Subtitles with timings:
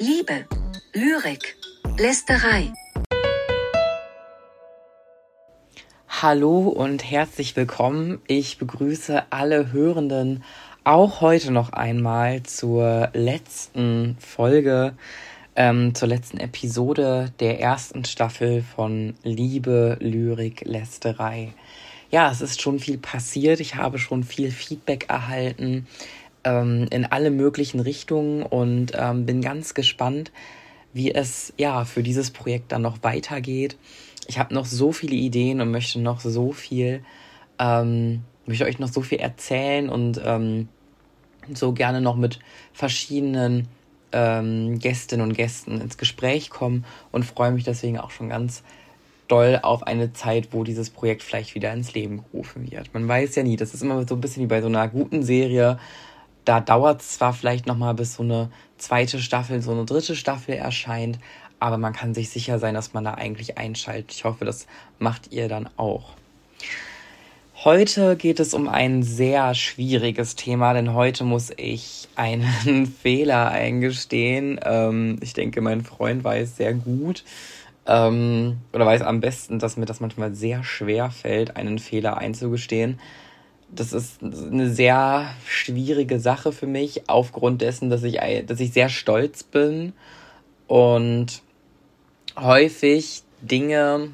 [0.00, 0.46] Liebe,
[0.92, 1.56] Lyrik,
[1.98, 2.72] Lästerei.
[6.08, 8.20] Hallo und herzlich willkommen.
[8.28, 10.44] Ich begrüße alle Hörenden
[10.84, 14.94] auch heute noch einmal zur letzten Folge,
[15.56, 21.54] ähm, zur letzten Episode der ersten Staffel von Liebe, Lyrik, Lästerei.
[22.12, 23.58] Ja, es ist schon viel passiert.
[23.58, 25.88] Ich habe schon viel Feedback erhalten
[26.48, 30.32] ähm, in alle möglichen Richtungen und ähm, bin ganz gespannt,
[30.92, 33.76] wie es ja für dieses Projekt dann noch weitergeht.
[34.26, 37.02] Ich habe noch so viele Ideen und möchte noch so viel,
[37.58, 40.68] ähm, möchte euch noch so viel erzählen und ähm,
[41.52, 42.38] so gerne noch mit
[42.72, 43.68] verschiedenen
[44.12, 48.62] ähm, Gästinnen und Gästen ins Gespräch kommen und freue mich deswegen auch schon ganz
[49.28, 52.94] doll auf eine Zeit, wo dieses Projekt vielleicht wieder ins Leben gerufen wird.
[52.94, 55.22] Man weiß ja nie, das ist immer so ein bisschen wie bei so einer guten
[55.22, 55.78] Serie
[56.44, 60.54] da dauert es zwar vielleicht nochmal, bis so eine zweite Staffel, so eine dritte Staffel
[60.54, 61.18] erscheint,
[61.60, 64.12] aber man kann sich sicher sein, dass man da eigentlich einschaltet.
[64.12, 64.66] Ich hoffe, das
[64.98, 66.14] macht ihr dann auch.
[67.64, 74.60] Heute geht es um ein sehr schwieriges Thema, denn heute muss ich einen Fehler eingestehen.
[74.62, 77.24] Ähm, ich denke, mein Freund weiß sehr gut
[77.86, 83.00] ähm, oder weiß am besten, dass mir das manchmal sehr schwer fällt, einen Fehler einzugestehen
[83.70, 88.88] das ist eine sehr schwierige Sache für mich, aufgrund dessen, dass ich, dass ich sehr
[88.88, 89.92] stolz bin
[90.66, 91.42] und
[92.36, 94.10] häufig Dinge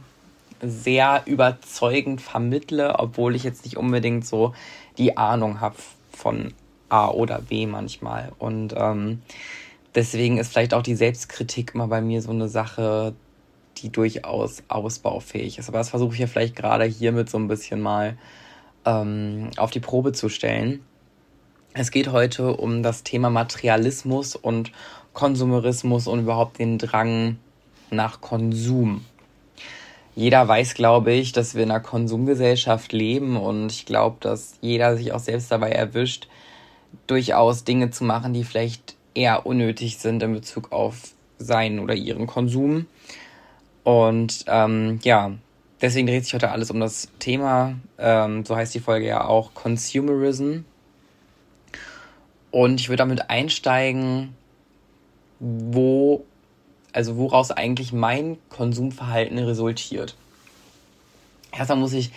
[0.60, 4.55] sehr überzeugend vermittle, obwohl ich jetzt nicht unbedingt so
[4.98, 5.77] die Ahnung habe
[6.10, 6.55] von
[6.88, 8.32] A oder B manchmal.
[8.38, 9.22] Und ähm,
[9.94, 13.14] deswegen ist vielleicht auch die Selbstkritik immer bei mir so eine Sache,
[13.78, 15.69] die durchaus ausbaufähig ist.
[15.69, 18.16] Aber das versuche ich ja vielleicht gerade hiermit so ein bisschen mal
[18.84, 20.84] ähm, auf die Probe zu stellen.
[21.72, 24.70] Es geht heute um das Thema Materialismus und
[25.12, 27.38] Konsumerismus und überhaupt den Drang
[27.91, 29.04] nach Konsum.
[30.16, 34.97] Jeder weiß, glaube ich, dass wir in einer Konsumgesellschaft leben und ich glaube, dass jeder
[34.97, 36.28] sich auch selbst dabei erwischt,
[37.06, 42.26] durchaus Dinge zu machen, die vielleicht eher unnötig sind in Bezug auf seinen oder ihren
[42.26, 42.86] Konsum.
[43.82, 45.32] Und ähm, ja,
[45.84, 49.53] Deswegen dreht sich heute alles um das Thema, ähm, so heißt die Folge ja auch,
[49.53, 50.61] Consumerism.
[52.50, 54.34] Und ich würde damit einsteigen,
[55.41, 56.25] wo,
[56.95, 60.17] also woraus eigentlich mein Konsumverhalten resultiert.
[61.53, 62.12] Erstmal muss ich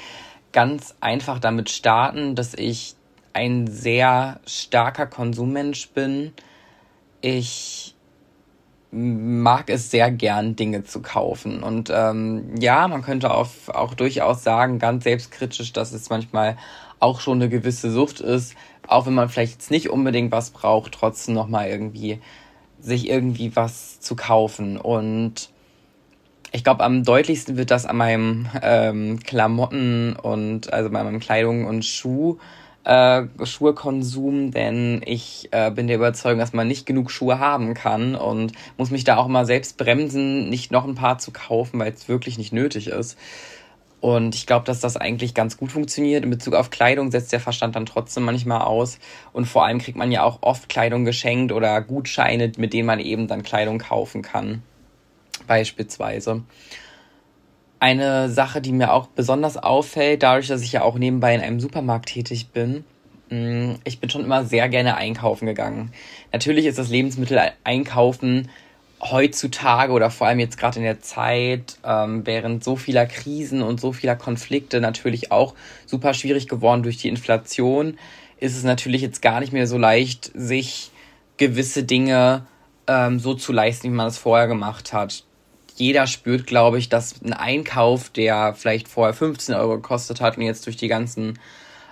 [0.54, 2.96] ganz einfach damit starten, dass ich
[3.34, 6.32] ein sehr starker Konsummensch bin.
[7.20, 7.96] Ich
[8.98, 11.62] mag es sehr gern, Dinge zu kaufen.
[11.62, 16.58] Und ähm, ja, man könnte auch, auch durchaus sagen, ganz selbstkritisch, dass es manchmal
[17.00, 18.56] auch schon eine gewisse Sucht ist,
[18.88, 22.20] auch wenn man vielleicht jetzt nicht unbedingt was braucht, trotzdem nochmal irgendwie
[22.80, 24.78] sich irgendwie was zu kaufen.
[24.78, 25.50] Und
[26.52, 31.66] ich glaube, am deutlichsten wird das an meinem ähm, Klamotten und also bei meinem Kleidung
[31.66, 32.38] und Schuh
[32.88, 38.16] äh, Schuhkonsum, denn ich äh, bin der Überzeugung, dass man nicht genug Schuhe haben kann
[38.16, 41.92] und muss mich da auch immer selbst bremsen, nicht noch ein paar zu kaufen, weil
[41.92, 43.18] es wirklich nicht nötig ist.
[44.00, 46.24] Und ich glaube, dass das eigentlich ganz gut funktioniert.
[46.24, 49.00] In Bezug auf Kleidung setzt der Verstand dann trotzdem manchmal aus.
[49.34, 53.00] Und vor allem kriegt man ja auch oft Kleidung geschenkt oder Gutscheine, mit denen man
[53.00, 54.62] eben dann Kleidung kaufen kann.
[55.46, 56.44] Beispielsweise.
[57.80, 61.60] Eine Sache, die mir auch besonders auffällt, dadurch, dass ich ja auch nebenbei in einem
[61.60, 62.84] Supermarkt tätig bin,
[63.30, 65.92] mm, ich bin schon immer sehr gerne einkaufen gegangen.
[66.32, 68.50] Natürlich ist das Lebensmittel einkaufen
[69.00, 73.80] heutzutage oder vor allem jetzt gerade in der Zeit ähm, während so vieler Krisen und
[73.80, 75.54] so vieler Konflikte natürlich auch
[75.86, 78.00] super schwierig geworden durch die Inflation,
[78.40, 80.90] ist es natürlich jetzt gar nicht mehr so leicht, sich
[81.38, 82.48] gewisse Dinge
[82.88, 85.27] ähm, so zu leisten, wie man es vorher gemacht hat
[85.80, 90.44] jeder spürt, glaube ich, dass ein Einkauf, der vielleicht vorher 15 Euro gekostet hat und
[90.44, 91.40] jetzt durch die ganzen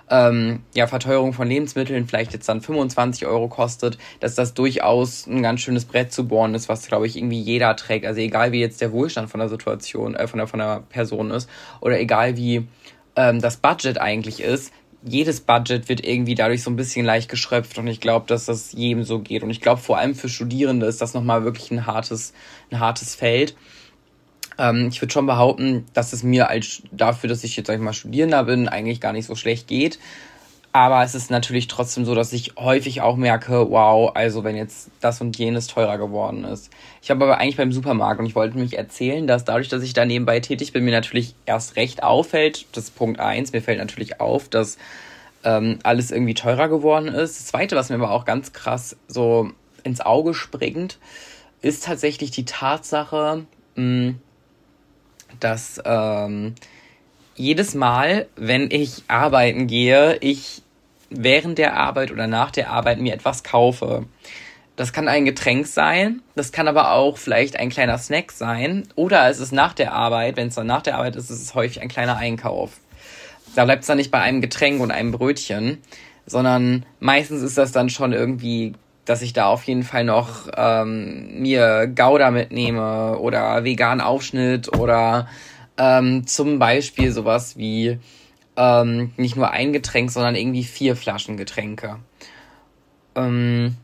[0.08, 5.42] ähm, ja, Verteuerung von Lebensmitteln vielleicht jetzt dann 25 Euro kostet, dass das durchaus ein
[5.42, 8.06] ganz schönes Brett zu bohren ist, was, glaube ich, irgendwie jeder trägt.
[8.06, 11.30] Also egal wie jetzt der Wohlstand von der Situation, äh, von der, von der Person
[11.30, 11.48] ist
[11.80, 12.68] oder egal wie
[13.16, 14.72] ähm, das Budget eigentlich ist,
[15.08, 18.72] jedes Budget wird irgendwie dadurch so ein bisschen leicht geschröpft und ich glaube, dass das
[18.72, 19.42] jedem so geht.
[19.44, 22.32] Und ich glaube, vor allem für Studierende ist das nochmal wirklich ein hartes,
[22.70, 23.54] ein hartes Feld.
[24.58, 27.80] Ähm, ich würde schon behaupten, dass es mir als dafür, dass ich jetzt, sag ich
[27.80, 29.98] mal, Studierender bin, eigentlich gar nicht so schlecht geht.
[30.72, 34.90] Aber es ist natürlich trotzdem so, dass ich häufig auch merke, wow, also wenn jetzt
[35.00, 36.68] das und jenes teurer geworden ist.
[37.00, 39.94] Ich habe aber eigentlich beim Supermarkt und ich wollte mich erzählen, dass dadurch, dass ich
[39.94, 43.78] da nebenbei tätig bin, mir natürlich erst recht auffällt, das ist Punkt eins, mir fällt
[43.78, 44.76] natürlich auf, dass
[45.44, 47.38] ähm, alles irgendwie teurer geworden ist.
[47.38, 50.98] Das zweite, was mir aber auch ganz krass so ins Auge springt,
[51.62, 54.16] ist tatsächlich die Tatsache, mh,
[55.40, 56.54] dass ähm,
[57.34, 60.62] jedes Mal, wenn ich arbeiten gehe, ich
[61.10, 64.06] während der Arbeit oder nach der Arbeit mir etwas kaufe.
[64.74, 69.28] Das kann ein Getränk sein, das kann aber auch vielleicht ein kleiner Snack sein oder
[69.30, 71.80] es ist nach der Arbeit, wenn es dann nach der Arbeit ist, ist es häufig
[71.80, 72.72] ein kleiner Einkauf.
[73.54, 75.78] Da bleibt es dann nicht bei einem Getränk und einem Brötchen,
[76.26, 78.74] sondern meistens ist das dann schon irgendwie,
[79.06, 85.28] dass ich da auf jeden Fall noch ähm, mir Gouda mitnehme oder vegan Aufschnitt oder
[85.78, 87.98] ähm, zum Beispiel sowas wie
[88.56, 91.96] ähm, nicht nur ein Getränk, sondern irgendwie vier Flaschen Getränke.
[93.14, 93.76] Ähm,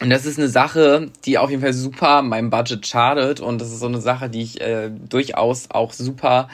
[0.00, 3.40] und das ist eine Sache, die auf jeden Fall super meinem Budget schadet.
[3.40, 6.48] Und das ist so eine Sache, die ich äh, durchaus auch super,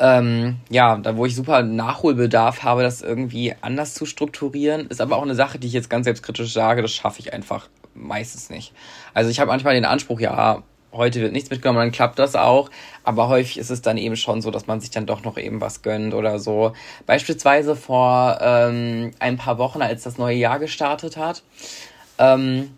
[0.00, 4.86] ähm, ja, da wo ich super Nachholbedarf habe, das irgendwie anders zu strukturieren.
[4.86, 7.68] Ist aber auch eine Sache, die ich jetzt ganz selbstkritisch sage, das schaffe ich einfach
[7.94, 8.72] meistens nicht.
[9.12, 10.62] Also ich habe manchmal den Anspruch, ja,
[10.92, 12.70] heute wird nichts mitgenommen, dann klappt das auch.
[13.04, 15.60] Aber häufig ist es dann eben schon so, dass man sich dann doch noch eben
[15.60, 16.72] was gönnt oder so.
[17.06, 21.42] Beispielsweise vor ähm, ein paar Wochen, als das neue Jahr gestartet hat,
[22.18, 22.70] ähm,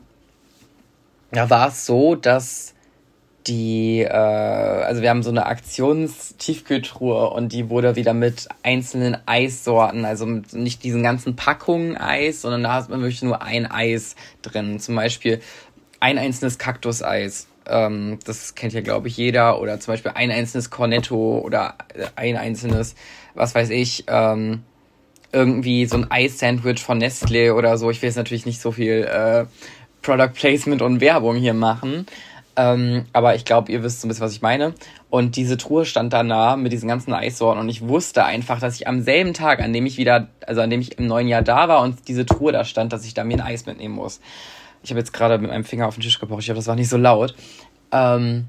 [1.30, 2.71] da war es so, dass
[3.46, 10.04] die, äh, also wir haben so eine Aktionstiefkühltruhe und die wurde wieder mit einzelnen Eissorten,
[10.04, 14.16] also mit nicht diesen ganzen Packungen Eis, sondern da hat man wirklich nur ein Eis
[14.42, 14.78] drin.
[14.80, 15.40] Zum Beispiel
[16.00, 19.60] ein einzelnes Kaktuseis ähm, das kennt ja, glaube ich, jeder.
[19.60, 21.74] Oder zum Beispiel ein einzelnes Cornetto oder
[22.16, 22.94] ein einzelnes,
[23.34, 24.62] was weiß ich, ähm,
[25.32, 27.90] irgendwie so ein Eis-Sandwich von Nestle oder so.
[27.90, 29.46] Ich will jetzt natürlich nicht so viel äh,
[30.02, 32.06] Product Placement und Werbung hier machen.
[32.54, 34.74] Ähm, aber ich glaube, ihr wisst so ein bisschen, was ich meine.
[35.08, 38.76] Und diese Truhe stand da nah mit diesen ganzen Eissorten und ich wusste einfach, dass
[38.76, 41.42] ich am selben Tag, an dem ich wieder, also an dem ich im neuen Jahr
[41.42, 44.20] da war und diese Truhe da stand, dass ich da mir ein Eis mitnehmen muss.
[44.82, 46.42] Ich habe jetzt gerade mit meinem Finger auf den Tisch gepocht.
[46.42, 47.34] Ich hoffe, das war nicht so laut.
[47.90, 48.46] Ähm,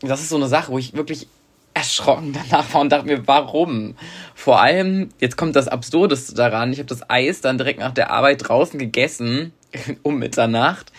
[0.00, 1.26] das ist so eine Sache, wo ich wirklich
[1.74, 3.94] erschrocken danach war und dachte mir, warum?
[4.34, 8.10] Vor allem, jetzt kommt das Absurdeste daran, ich habe das Eis dann direkt nach der
[8.10, 9.52] Arbeit draußen gegessen,
[10.02, 10.92] um Mitternacht,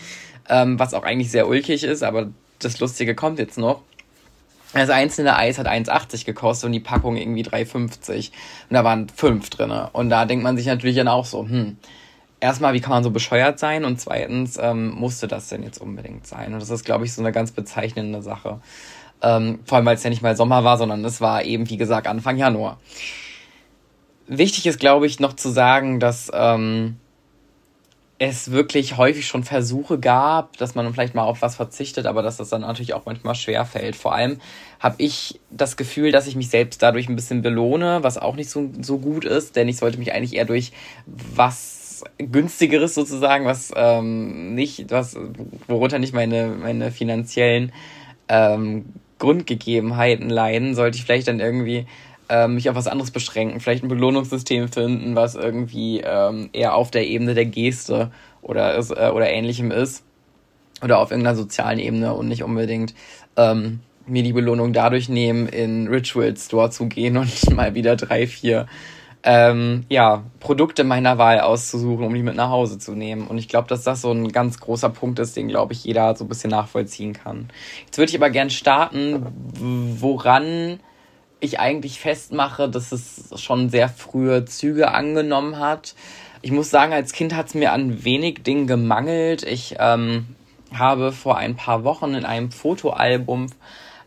[0.50, 3.82] ähm, was auch eigentlich sehr ulkig ist, aber das Lustige kommt jetzt noch.
[4.72, 8.28] Das einzelne Eis hat 1,80 gekostet und die Packung irgendwie 3,50.
[8.28, 9.90] Und da waren fünf drinne.
[9.92, 11.76] Und da denkt man sich natürlich dann auch so, hm,
[12.38, 13.84] erstmal, wie kann man so bescheuert sein?
[13.84, 16.52] Und zweitens, ähm, musste das denn jetzt unbedingt sein?
[16.52, 18.60] Und das ist, glaube ich, so eine ganz bezeichnende Sache.
[19.22, 21.76] Ähm, vor allem, weil es ja nicht mal Sommer war, sondern es war eben, wie
[21.76, 22.78] gesagt, Anfang Januar.
[24.28, 26.96] Wichtig ist, glaube ich, noch zu sagen, dass ähm,
[28.22, 32.36] es wirklich häufig schon Versuche gab, dass man vielleicht mal auf was verzichtet, aber dass
[32.36, 33.96] das dann natürlich auch manchmal schwer fällt.
[33.96, 34.40] Vor allem
[34.78, 38.50] habe ich das Gefühl, dass ich mich selbst dadurch ein bisschen belohne, was auch nicht
[38.50, 40.72] so, so gut ist, denn ich sollte mich eigentlich eher durch
[41.34, 45.16] was günstigeres sozusagen, was ähm, nicht, was,
[45.66, 47.72] worunter nicht meine, meine finanziellen
[48.28, 48.84] ähm,
[49.18, 51.86] Grundgegebenheiten leiden, sollte ich vielleicht dann irgendwie
[52.30, 56.90] ähm, mich auf was anderes beschränken, vielleicht ein Belohnungssystem finden, was irgendwie ähm, eher auf
[56.90, 58.10] der Ebene der Geste
[58.40, 60.04] oder, ist, äh, oder ähnlichem ist.
[60.82, 62.94] Oder auf irgendeiner sozialen Ebene und nicht unbedingt
[63.36, 68.26] ähm, mir die Belohnung dadurch nehmen, in Ritual Store zu gehen und mal wieder drei,
[68.26, 68.66] vier
[69.22, 73.26] ähm, ja, Produkte meiner Wahl auszusuchen, um die mit nach Hause zu nehmen.
[73.26, 76.16] Und ich glaube, dass das so ein ganz großer Punkt ist, den, glaube ich, jeder
[76.16, 77.48] so ein bisschen nachvollziehen kann.
[77.84, 79.26] Jetzt würde ich aber gern starten,
[80.00, 80.80] woran
[81.40, 85.94] ich eigentlich festmache, dass es schon sehr frühe Züge angenommen hat.
[86.42, 89.42] Ich muss sagen, als Kind hat es mir an wenig Dingen gemangelt.
[89.42, 90.26] Ich ähm,
[90.72, 93.46] habe vor ein paar Wochen in einem Fotoalbum,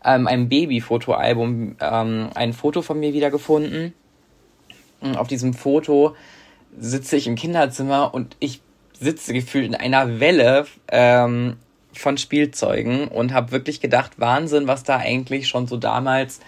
[0.04, 3.94] ähm, einem Babyfotoalbum, ähm, ein Foto von mir wiedergefunden
[5.16, 6.16] auf diesem Foto
[6.76, 8.60] sitze ich im Kinderzimmer und ich
[8.98, 11.56] sitze gefühlt in einer Welle ähm,
[11.92, 16.40] von Spielzeugen und habe wirklich gedacht, Wahnsinn, was da eigentlich schon so damals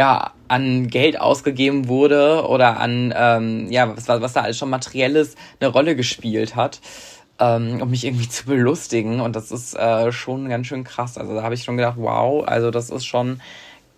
[0.00, 5.34] ja an Geld ausgegeben wurde oder an ähm, ja was, was da alles schon materielles
[5.60, 6.80] eine Rolle gespielt hat
[7.38, 11.34] ähm, um mich irgendwie zu belustigen und das ist äh, schon ganz schön krass also
[11.34, 13.42] da habe ich schon gedacht wow also das ist schon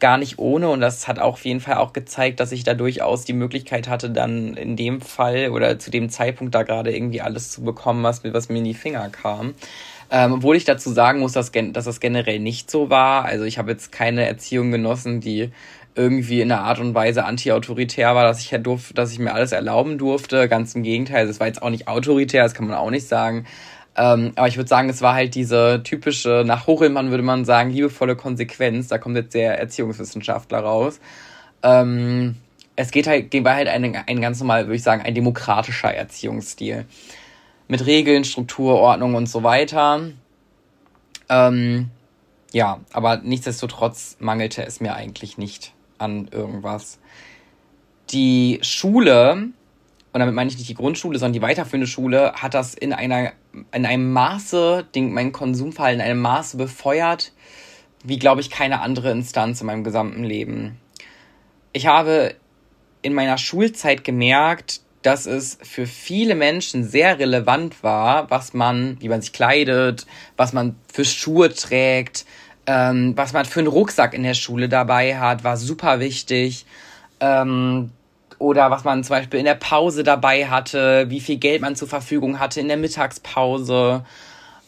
[0.00, 2.74] gar nicht ohne und das hat auch auf jeden Fall auch gezeigt, dass ich da
[2.74, 7.20] durchaus die Möglichkeit hatte, dann in dem Fall oder zu dem Zeitpunkt da gerade irgendwie
[7.20, 9.54] alles zu bekommen, was mir, was mir in die Finger kam.
[10.14, 13.24] Ähm, obwohl ich dazu sagen muss, dass, dass das generell nicht so war.
[13.24, 15.52] Also ich habe jetzt keine Erziehung genossen, die
[15.94, 19.52] irgendwie in einer Art und Weise anti-autoritär war, dass ich, durf, dass ich mir alles
[19.52, 20.48] erlauben durfte.
[20.48, 23.46] Ganz im Gegenteil, es war jetzt auch nicht autoritär, das kann man auch nicht sagen.
[23.94, 27.70] Ähm, aber ich würde sagen, es war halt diese typische, nach Hochelmann würde man sagen,
[27.70, 28.88] liebevolle Konsequenz.
[28.88, 30.98] Da kommt jetzt der Erziehungswissenschaftler raus.
[31.62, 32.36] Ähm,
[32.74, 36.86] es geht halt, geht halt ein, ein ganz normal, würde ich sagen, ein demokratischer Erziehungsstil.
[37.68, 40.00] Mit Regeln, Struktur, Ordnung und so weiter.
[41.28, 41.90] Ähm,
[42.52, 46.98] ja, aber nichtsdestotrotz mangelte es mir eigentlich nicht an irgendwas.
[48.10, 49.32] Die Schule,
[50.12, 53.32] und damit meine ich nicht die Grundschule, sondern die weiterführende Schule, hat das in einer,
[53.72, 57.32] in einem Maße, den, mein Konsumverhalten in einem Maße befeuert,
[58.04, 60.78] wie glaube ich keine andere Instanz in meinem gesamten Leben.
[61.72, 62.34] Ich habe
[63.00, 69.08] in meiner Schulzeit gemerkt, dass es für viele Menschen sehr relevant war, was man, wie
[69.08, 70.06] man sich kleidet,
[70.36, 72.24] was man für Schuhe trägt,
[72.66, 76.64] ähm, was man für einen Rucksack in der Schule dabei hat, war super wichtig.
[77.20, 77.90] Ähm,
[78.38, 81.88] oder was man zum Beispiel in der Pause dabei hatte, wie viel Geld man zur
[81.88, 84.04] Verfügung hatte in der Mittagspause.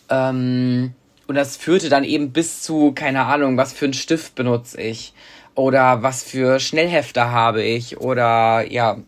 [0.08, 0.94] Ähm,
[1.26, 5.12] und das führte dann eben bis zu, keine Ahnung, was für einen Stift benutze ich.
[5.54, 7.98] Oder was für Schnellhefter habe ich.
[7.98, 8.98] Oder ja,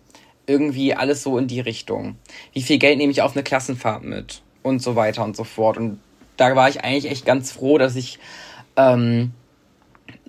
[0.46, 2.16] irgendwie alles so in die Richtung.
[2.52, 4.42] Wie viel Geld nehme ich auf eine Klassenfahrt mit?
[4.62, 5.76] Und so weiter und so fort.
[5.76, 6.00] Und
[6.36, 8.18] da war ich eigentlich echt ganz froh, dass ich,
[8.76, 9.32] ähm,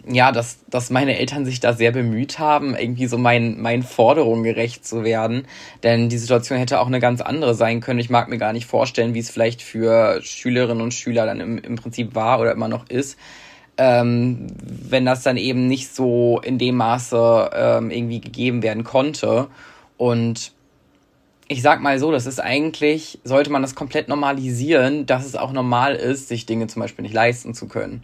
[0.10, 4.44] ja, dass, dass meine Eltern sich da sehr bemüht haben, irgendwie so meinen, meinen Forderungen
[4.44, 5.46] gerecht zu werden.
[5.84, 8.00] Denn die Situation hätte auch eine ganz andere sein können.
[8.00, 11.58] Ich mag mir gar nicht vorstellen, wie es vielleicht für Schülerinnen und Schüler dann im,
[11.58, 13.18] im Prinzip war oder immer noch ist.
[13.78, 19.48] Ähm, wenn das dann eben nicht so in dem Maße ähm, irgendwie gegeben werden konnte.
[19.98, 20.54] Und
[21.48, 25.52] ich sag mal so, das ist eigentlich, sollte man das komplett normalisieren, dass es auch
[25.52, 28.04] normal ist, sich Dinge zum Beispiel nicht leisten zu können.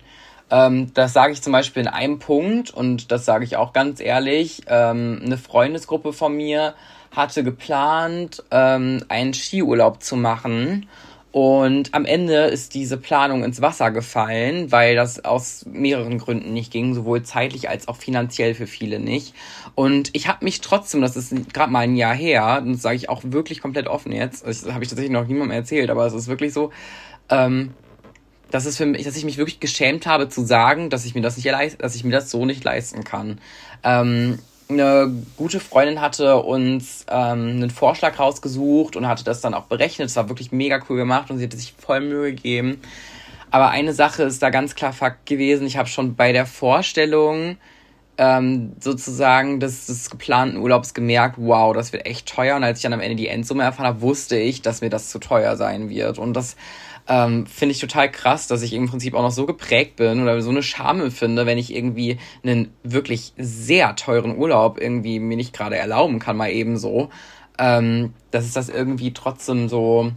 [0.49, 3.99] Ähm, das sage ich zum Beispiel in einem Punkt und das sage ich auch ganz
[3.99, 4.63] ehrlich.
[4.67, 6.73] Ähm, eine Freundesgruppe von mir
[7.11, 10.87] hatte geplant, ähm, einen Skiurlaub zu machen
[11.33, 16.71] und am Ende ist diese Planung ins Wasser gefallen, weil das aus mehreren Gründen nicht
[16.71, 19.33] ging, sowohl zeitlich als auch finanziell für viele nicht.
[19.73, 23.09] Und ich habe mich trotzdem, das ist gerade mal ein Jahr her, das sage ich
[23.09, 26.27] auch wirklich komplett offen jetzt, das habe ich tatsächlich noch niemandem erzählt, aber es ist
[26.27, 26.69] wirklich so,
[27.29, 27.73] ähm,
[28.53, 31.21] dass es für mich, dass ich mich wirklich geschämt habe zu sagen, dass ich mir
[31.21, 33.39] das nicht dass ich mir das so nicht leisten kann.
[33.83, 34.37] Ähm,
[34.69, 40.07] eine gute Freundin hatte uns ähm, einen Vorschlag rausgesucht und hatte das dann auch berechnet.
[40.07, 42.79] Es war wirklich mega cool gemacht und sie hatte sich voll Mühe gegeben.
[43.49, 45.65] Aber eine Sache ist da ganz klar Fakt gewesen.
[45.65, 47.57] Ich habe schon bei der Vorstellung
[48.19, 52.55] ähm, sozusagen des, des geplanten Urlaubs gemerkt, wow, das wird echt teuer.
[52.55, 55.09] Und als ich dann am Ende die Endsumme erfahren habe, wusste ich, dass mir das
[55.09, 56.19] zu teuer sein wird.
[56.19, 56.55] Und das
[57.07, 60.41] ähm, finde ich total krass, dass ich im Prinzip auch noch so geprägt bin oder
[60.41, 65.53] so eine Scham empfinde, wenn ich irgendwie einen wirklich sehr teuren Urlaub irgendwie mir nicht
[65.53, 67.09] gerade erlauben kann, mal eben so.
[67.59, 70.11] Ähm, dass es das irgendwie trotzdem so,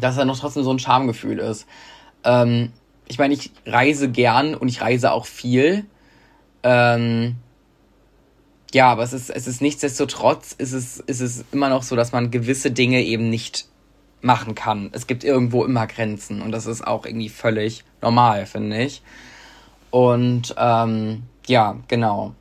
[0.00, 1.66] dass da noch trotzdem so ein Schamgefühl ist.
[2.22, 2.72] Ähm,
[3.06, 5.84] ich meine, ich reise gern und ich reise auch viel.
[6.62, 7.36] Ähm,
[8.72, 12.12] ja, aber es ist, es ist nichtsdestotrotz, ist es, ist es immer noch so, dass
[12.12, 13.66] man gewisse Dinge eben nicht
[14.24, 14.90] machen kann.
[14.92, 19.02] Es gibt irgendwo immer Grenzen und das ist auch irgendwie völlig normal, finde ich.
[19.90, 22.34] Und ähm, ja, genau.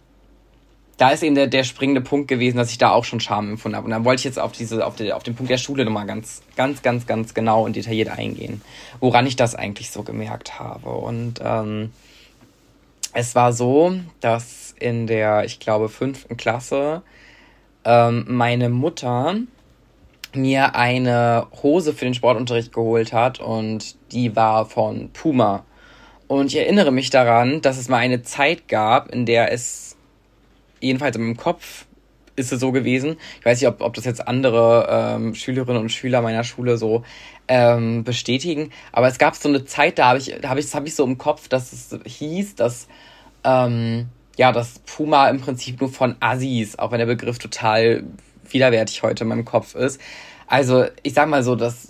[0.98, 3.76] Da ist eben der, der springende Punkt gewesen, dass ich da auch schon Scham empfunden
[3.76, 3.86] habe.
[3.86, 6.06] Und dann wollte ich jetzt auf diese, auf, die, auf den Punkt der Schule nochmal
[6.06, 8.62] ganz, ganz, ganz, ganz genau und detailliert eingehen,
[9.00, 10.90] woran ich das eigentlich so gemerkt habe.
[10.90, 11.92] Und ähm,
[13.12, 17.02] es war so, dass in der, ich glaube, fünften Klasse
[17.84, 19.36] ähm, meine Mutter
[20.36, 25.66] mir eine Hose für den Sportunterricht geholt hat und die war von Puma.
[26.28, 29.96] Und ich erinnere mich daran, dass es mal eine Zeit gab, in der es,
[30.80, 31.86] jedenfalls in meinem Kopf,
[32.36, 33.18] ist es so gewesen.
[33.40, 37.04] Ich weiß nicht, ob, ob das jetzt andere ähm, Schülerinnen und Schüler meiner Schule so
[37.48, 40.82] ähm, bestätigen, aber es gab so eine Zeit, da habe ich, da habe ich, das
[40.84, 42.88] ich so im Kopf, dass es hieß, dass
[43.44, 48.04] ähm, ja, dass Puma im Prinzip nur von Assis, auch wenn der Begriff total
[48.50, 50.00] widerwärtig heute in meinem Kopf ist.
[50.48, 51.90] Also, ich sag mal so, dass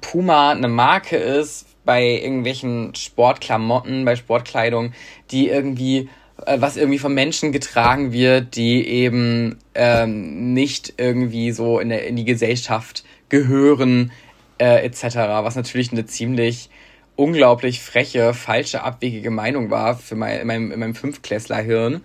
[0.00, 4.92] Puma eine Marke ist bei irgendwelchen Sportklamotten, bei Sportkleidung,
[5.30, 6.08] die irgendwie,
[6.46, 12.06] äh, was irgendwie von Menschen getragen wird, die eben ähm, nicht irgendwie so in, der,
[12.06, 14.12] in die Gesellschaft gehören,
[14.58, 15.16] äh, etc.
[15.42, 16.70] Was natürlich eine ziemlich
[17.16, 22.04] unglaublich freche, falsche, abwegige Meinung war für mein, in meinem, in meinem Fünftklässlerhirn.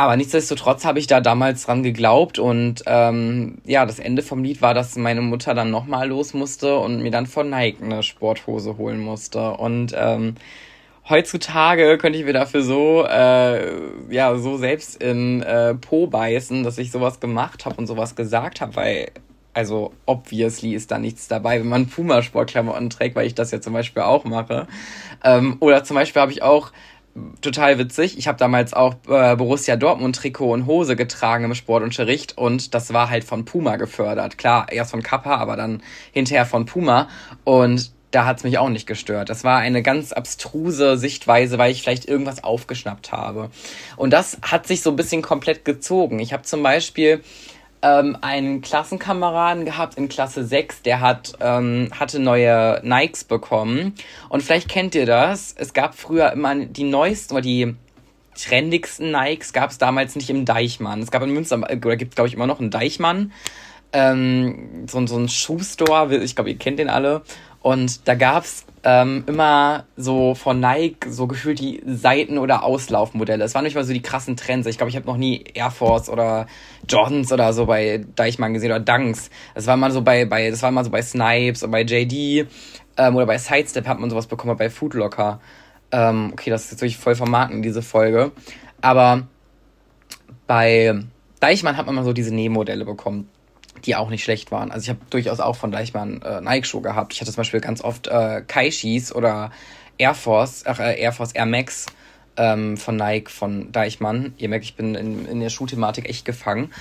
[0.00, 4.62] Aber nichtsdestotrotz habe ich da damals dran geglaubt und ähm, ja, das Ende vom Lied
[4.62, 8.78] war, dass meine Mutter dann nochmal los musste und mir dann von Nike eine Sporthose
[8.78, 9.50] holen musste.
[9.50, 10.36] Und ähm,
[11.06, 13.74] heutzutage könnte ich mir dafür so, äh,
[14.08, 18.62] ja, so selbst in äh, Po beißen, dass ich sowas gemacht habe und sowas gesagt
[18.62, 19.10] habe, weil,
[19.52, 23.74] also obviously ist da nichts dabei, wenn man Puma-Sportklamotten trägt, weil ich das ja zum
[23.74, 24.66] Beispiel auch mache.
[25.22, 26.72] Ähm, oder zum Beispiel habe ich auch
[27.40, 28.18] total witzig.
[28.18, 32.92] Ich habe damals auch äh, Borussia Dortmund Trikot und Hose getragen im Sportunterricht und das
[32.92, 34.38] war halt von Puma gefördert.
[34.38, 37.08] Klar, erst von Kappa, aber dann hinterher von Puma.
[37.44, 39.28] Und da hat's mich auch nicht gestört.
[39.28, 43.50] Das war eine ganz abstruse Sichtweise, weil ich vielleicht irgendwas aufgeschnappt habe.
[43.96, 46.18] Und das hat sich so ein bisschen komplett gezogen.
[46.18, 47.22] Ich habe zum Beispiel
[47.82, 53.94] ähm, einen Klassenkameraden gehabt in Klasse 6, der hat, ähm, hatte neue Nikes bekommen.
[54.28, 55.54] Und vielleicht kennt ihr das.
[55.56, 57.74] Es gab früher immer die neuesten oder die
[58.34, 61.00] trendigsten Nikes gab es damals nicht im Deichmann.
[61.00, 63.32] Es gab in Münster, oder gibt es glaube ich immer noch einen Deichmann.
[63.92, 67.22] Ähm, so, so ein Schuhstore, ich glaube, ihr kennt den alle.
[67.62, 73.44] Und da gab's ähm, immer so von Nike so gefühlt die Seiten- oder Auslaufmodelle.
[73.44, 74.66] Es waren nicht mal so die krassen Trends.
[74.66, 76.46] Ich glaube, ich habe noch nie Air Force oder
[76.88, 79.30] Jordans oder so bei Deichmann gesehen oder Dunks.
[79.54, 82.46] Das war mal so bei, bei, das war mal so bei Snipes oder bei JD
[82.96, 85.40] ähm, oder bei Sidestep hat man sowas bekommen, bei Foodlocker.
[85.92, 88.32] Ähm, okay, das ist jetzt wirklich voll vermarkten, diese Folge.
[88.80, 89.26] Aber
[90.46, 90.94] bei
[91.40, 93.28] Deichmann hat man mal so diese Nähmodelle bekommen
[93.86, 94.70] die auch nicht schlecht waren.
[94.70, 97.12] Also ich habe durchaus auch von Deichmann äh, Nike-Schuhe gehabt.
[97.12, 99.50] Ich hatte zum Beispiel ganz oft äh, Kaishis oder
[99.98, 101.86] Air Force, ach, äh, Air Force Air Max
[102.36, 104.34] ähm, von Nike, von Deichmann.
[104.38, 106.72] Ihr merkt, ich bin in, in der Schuhthematik echt gefangen.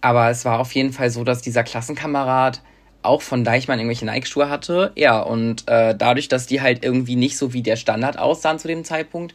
[0.00, 2.62] Aber es war auf jeden Fall so, dass dieser Klassenkamerad
[3.02, 4.92] auch von Deichmann irgendwelche Nike-Schuhe hatte.
[4.96, 8.68] Ja, und äh, dadurch, dass die halt irgendwie nicht so wie der Standard aussahen zu
[8.68, 9.34] dem Zeitpunkt,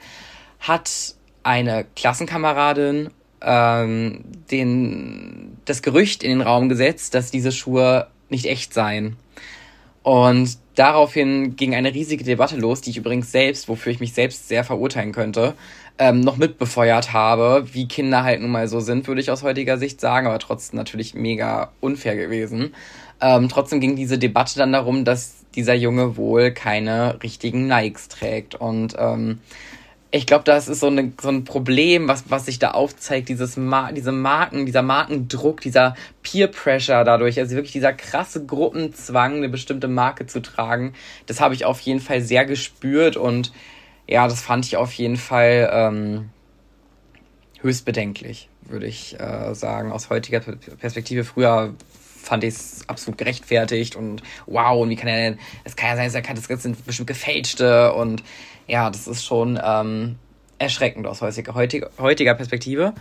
[0.59, 3.09] hat eine Klassenkameradin
[3.43, 9.17] ähm, den, das Gerücht in den Raum gesetzt, dass diese Schuhe nicht echt seien.
[10.03, 14.49] Und daraufhin ging eine riesige Debatte los, die ich übrigens selbst, wofür ich mich selbst
[14.49, 15.53] sehr verurteilen könnte,
[15.97, 19.77] ähm, noch mitbefeuert habe, wie Kinder halt nun mal so sind, würde ich aus heutiger
[19.77, 22.73] Sicht sagen, aber trotzdem natürlich mega unfair gewesen.
[23.21, 28.55] Ähm, trotzdem ging diese Debatte dann darum, dass dieser Junge wohl keine richtigen Nikes trägt.
[28.55, 29.39] Und ähm,
[30.15, 33.57] ich glaube, das ist so, eine, so ein Problem, was, was sich da aufzeigt, dieses
[33.57, 39.49] Mar diese Marken, dieser Markendruck, dieser Peer Pressure dadurch, also wirklich dieser krasse Gruppenzwang, eine
[39.49, 40.93] bestimmte Marke zu tragen,
[41.25, 43.51] das habe ich auf jeden Fall sehr gespürt und
[44.07, 46.29] ja, das fand ich auf jeden Fall ähm,
[47.61, 51.23] höchst bedenklich, würde ich äh, sagen, aus heutiger Perspektive.
[51.23, 51.73] Früher
[52.33, 56.09] fand ich es absolut gerechtfertigt und wow, und wie kann er denn, es kann ja
[56.09, 58.23] sein, das sind bestimmt gefälschte und
[58.67, 60.15] ja, das ist schon ähm,
[60.57, 62.95] erschreckend aus heutiger, heutiger Perspektive.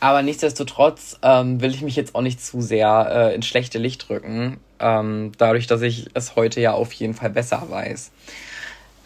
[0.00, 4.10] Aber nichtsdestotrotz ähm, will ich mich jetzt auch nicht zu sehr äh, ins schlechte Licht
[4.10, 8.10] rücken, ähm, dadurch, dass ich es heute ja auf jeden Fall besser weiß.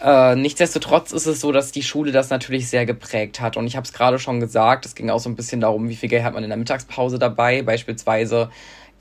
[0.02, 3.56] Äh, nichtsdestotrotz ist es so, dass die Schule das natürlich sehr geprägt hat.
[3.56, 5.94] Und ich habe es gerade schon gesagt, es ging auch so ein bisschen darum, wie
[5.94, 7.62] viel Geld hat man in der Mittagspause dabei.
[7.62, 8.50] Beispielsweise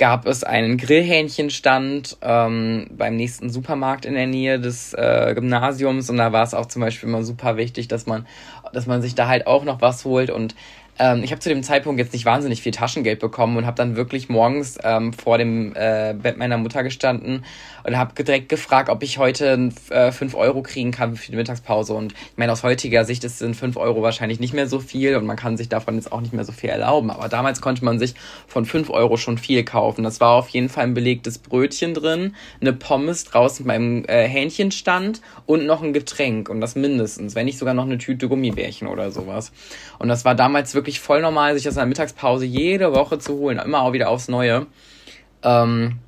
[0.01, 6.09] gab es einen Grillhähnchenstand ähm, beim nächsten Supermarkt in der Nähe des äh, Gymnasiums.
[6.09, 8.25] Und da war es auch zum Beispiel immer super wichtig, dass man,
[8.73, 10.31] dass man sich da halt auch noch was holt.
[10.31, 10.55] Und
[10.99, 13.95] ähm, ich habe zu dem Zeitpunkt jetzt nicht wahnsinnig viel Taschengeld bekommen und habe dann
[13.95, 17.45] wirklich morgens ähm, vor dem äh, Bett meiner Mutter gestanden
[17.83, 21.93] und habe direkt gefragt, ob ich heute äh, 5 Euro kriegen kann für die Mittagspause.
[21.93, 25.25] Und ich meine, aus heutiger Sicht sind 5 Euro wahrscheinlich nicht mehr so viel und
[25.25, 27.09] man kann sich davon jetzt auch nicht mehr so viel erlauben.
[27.09, 28.13] Aber damals konnte man sich
[28.47, 30.03] von 5 Euro schon viel kaufen.
[30.03, 35.21] Das war auf jeden Fall ein belegtes Brötchen drin, eine Pommes draußen beim äh, Hähnchenstand
[35.45, 39.11] und noch ein Getränk und das mindestens, wenn nicht sogar noch eine Tüte Gummibärchen oder
[39.11, 39.51] sowas.
[39.99, 43.37] Und das war damals wirklich voll normal, sich das in der Mittagspause jede Woche zu
[43.37, 44.67] holen, immer auch wieder aufs Neue.
[45.43, 45.99] Ähm,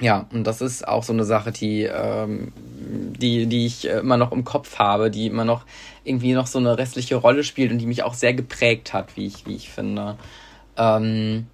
[0.00, 4.32] ja, und das ist auch so eine Sache, die, ähm, die, die ich immer noch
[4.32, 5.64] im Kopf habe, die immer noch
[6.04, 9.26] irgendwie noch so eine restliche Rolle spielt und die mich auch sehr geprägt hat, wie
[9.26, 10.16] ich, wie ich finde.
[10.76, 11.46] Ähm,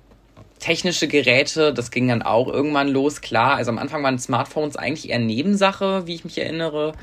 [0.59, 3.57] technische Geräte, das ging dann auch irgendwann los, klar.
[3.57, 6.95] Also am Anfang waren Smartphones eigentlich eher Nebensache, wie ich mich erinnere.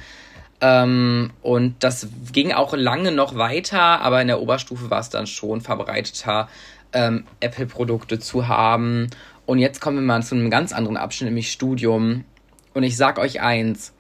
[0.62, 5.28] Ähm, und das ging auch lange noch weiter, aber in der Oberstufe war es dann
[5.28, 6.50] schon verbreiteter,
[6.94, 9.10] ähm, Apple-Produkte zu haben.
[9.46, 12.26] Und jetzt kommen wir mal zu einem ganz anderen Abschnitt, nämlich Studium.
[12.74, 13.94] Und ich sag euch eins,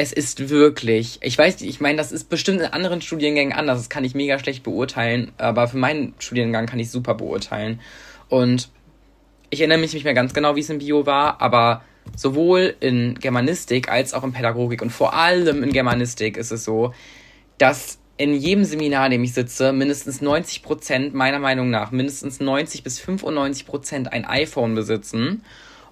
[0.00, 3.88] es ist wirklich, ich weiß ich meine, das ist bestimmt in anderen Studiengängen anders, das
[3.88, 7.80] kann ich mega schlecht beurteilen, aber für meinen Studiengang kann ich super beurteilen.
[8.28, 8.68] Und
[9.50, 11.82] ich erinnere mich nicht mehr ganz genau, wie es in Bio war, aber
[12.16, 16.92] sowohl in Germanistik als auch in Pädagogik und vor allem in Germanistik ist es so,
[17.58, 22.40] dass in jedem Seminar, in dem ich sitze, mindestens 90 Prozent, meiner Meinung nach, mindestens
[22.40, 25.42] 90 bis 95 Prozent ein iPhone besitzen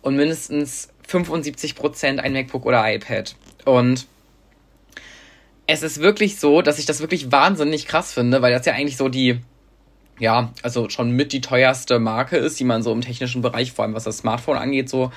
[0.02, 3.36] und mindestens 75 Prozent ein MacBook oder iPad.
[3.64, 4.06] Und
[5.68, 8.96] es ist wirklich so, dass ich das wirklich wahnsinnig krass finde, weil das ja eigentlich
[8.96, 9.40] so die,
[10.18, 13.84] ja, also schon mit die teuerste Marke ist, die man so im technischen Bereich, vor
[13.84, 15.12] allem was das Smartphone angeht, so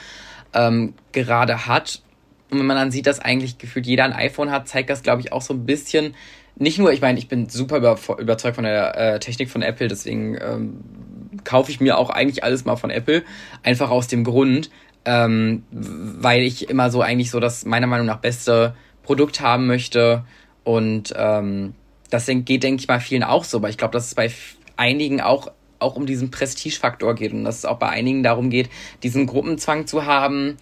[0.54, 2.02] ähm, gerade hat.
[2.50, 5.22] Und wenn man dann sieht, dass eigentlich gefühlt jeder ein iPhone hat, zeigt das, glaube
[5.22, 6.16] ich, auch so ein bisschen,
[6.56, 9.88] nicht nur, ich meine, ich bin super über, überzeugt von der äh, Technik von Apple,
[9.88, 10.80] deswegen ähm,
[11.44, 13.24] kaufe ich mir auch eigentlich alles mal von Apple.
[13.64, 14.70] Einfach aus dem Grund,
[15.06, 20.26] ähm, weil ich immer so eigentlich so das meiner Meinung nach beste Produkt haben möchte.
[20.64, 21.74] Und ähm,
[22.10, 24.30] das geht, denke ich mal, vielen auch so, aber ich glaube, dass es bei
[24.76, 28.70] einigen auch, auch um diesen Prestigefaktor geht und dass es auch bei einigen darum geht,
[29.04, 30.58] diesen Gruppenzwang zu haben.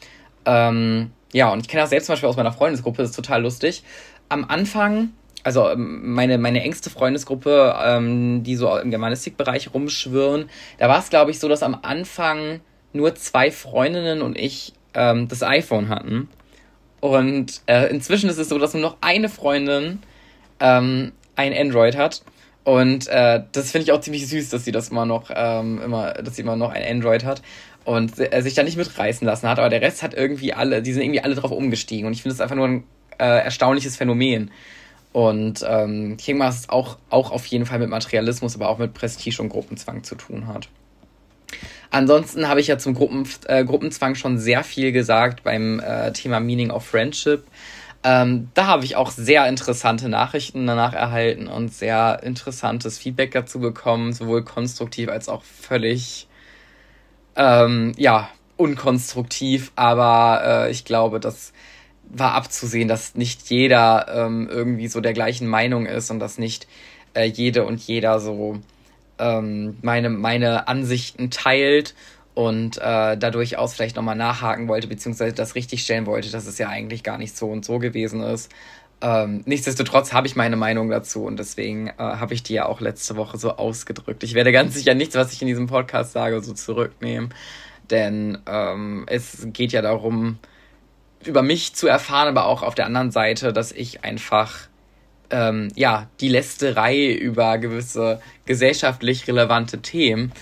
[0.46, 3.42] Ähm, ja, und ich kenne das selbst zum Beispiel aus meiner Freundesgruppe, das ist total
[3.42, 3.84] lustig.
[4.30, 5.10] Am Anfang
[5.48, 11.10] also ähm, meine, meine engste Freundesgruppe, ähm, die so im Germanistikbereich rumschwirren, da war es,
[11.10, 12.60] glaube ich, so, dass am Anfang
[12.92, 16.28] nur zwei Freundinnen und ich ähm, das iPhone hatten.
[17.00, 20.00] Und äh, inzwischen ist es so, dass nur noch eine Freundin
[20.60, 22.24] ähm, ein Android hat.
[22.68, 26.12] Und äh, das finde ich auch ziemlich süß, dass sie das immer noch, ähm, immer,
[26.16, 27.42] dass sie immer noch ein Android hat
[27.86, 29.58] und äh, sich da nicht mitreißen lassen hat.
[29.58, 32.06] Aber der Rest hat irgendwie alle, die sind irgendwie alle drauf umgestiegen.
[32.06, 32.84] Und ich finde es einfach nur ein
[33.20, 34.52] äh, erstaunliches Phänomen.
[35.14, 39.42] Und ähm, dass es auch, auch auf jeden Fall mit Materialismus, aber auch mit Prestige
[39.42, 40.68] und Gruppenzwang zu tun hat.
[41.90, 46.42] Ansonsten habe ich ja zum Gruppen, äh, Gruppenzwang schon sehr viel gesagt beim äh, Thema
[46.42, 47.46] Meaning of Friendship.
[48.08, 53.60] Ähm, da habe ich auch sehr interessante Nachrichten danach erhalten und sehr interessantes Feedback dazu
[53.60, 56.30] bekommen, sowohl konstruktiv als auch völlig,
[57.36, 59.74] ähm, ja, unkonstruktiv.
[59.76, 61.52] Aber äh, ich glaube, dass
[62.10, 66.66] war abzusehen, dass nicht jeder ähm, irgendwie so der gleichen Meinung ist und dass nicht
[67.14, 68.60] äh, jede und jeder so
[69.20, 71.94] ähm, meine, meine Ansichten teilt
[72.38, 76.70] und äh, da durchaus vielleicht nochmal nachhaken wollte, beziehungsweise das richtigstellen wollte, dass es ja
[76.70, 78.52] eigentlich gar nicht so und so gewesen ist.
[79.02, 82.80] Ähm, nichtsdestotrotz habe ich meine Meinung dazu und deswegen äh, habe ich die ja auch
[82.80, 84.24] letzte Woche so ausgedrückt.
[84.24, 87.34] Ich werde ganz sicher nichts, was ich in diesem Podcast sage, so zurücknehmen,
[87.90, 90.38] denn ähm, es geht ja darum,
[91.26, 94.68] über mich zu erfahren, aber auch auf der anderen Seite, dass ich einfach
[95.32, 100.34] ähm, ja die Lästerei über gewisse gesellschaftlich relevante Themen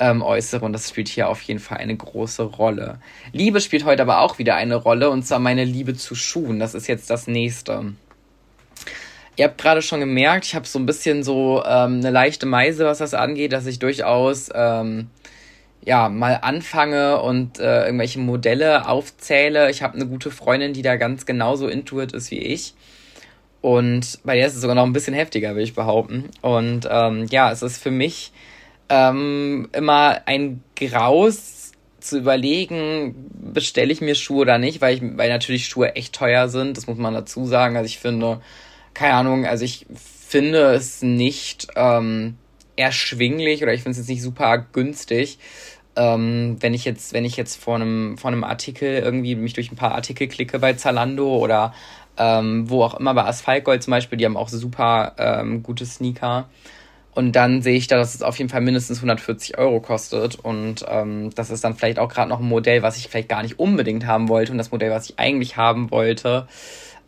[0.00, 2.98] ähm, äußere und das spielt hier auf jeden Fall eine große Rolle.
[3.32, 6.58] Liebe spielt heute aber auch wieder eine Rolle und zwar meine Liebe zu Schuhen.
[6.58, 7.92] Das ist jetzt das nächste.
[9.36, 12.84] Ihr habt gerade schon gemerkt, ich habe so ein bisschen so ähm, eine leichte Meise,
[12.86, 15.08] was das angeht, dass ich durchaus ähm,
[15.82, 19.70] ja, mal anfange und äh, irgendwelche Modelle aufzähle.
[19.70, 22.74] Ich habe eine gute Freundin, die da ganz genauso intuit ist wie ich.
[23.62, 26.30] Und bei der ist es sogar noch ein bisschen heftiger, will ich behaupten.
[26.42, 28.32] Und ähm, ja, es ist für mich
[28.90, 33.14] ähm, immer ein Graus zu überlegen,
[33.52, 36.86] bestelle ich mir Schuhe oder nicht, weil ich, weil natürlich Schuhe echt teuer sind, das
[36.86, 37.76] muss man dazu sagen.
[37.76, 38.40] Also ich finde,
[38.94, 39.86] keine Ahnung, also ich
[40.28, 42.36] finde es nicht ähm,
[42.76, 45.38] erschwinglich oder ich finde es jetzt nicht super günstig.
[45.96, 49.70] Ähm, wenn ich jetzt, wenn ich jetzt vor einem, vor einem Artikel irgendwie mich durch
[49.70, 51.74] ein paar Artikel klicke bei Zalando oder
[52.16, 56.48] ähm, wo auch immer bei Asphaltgold zum Beispiel, die haben auch super ähm, gute Sneaker.
[57.20, 60.36] Und dann sehe ich da, dass es auf jeden Fall mindestens 140 Euro kostet.
[60.36, 63.42] Und ähm, das ist dann vielleicht auch gerade noch ein Modell, was ich vielleicht gar
[63.42, 64.52] nicht unbedingt haben wollte.
[64.52, 66.48] Und das Modell, was ich eigentlich haben wollte,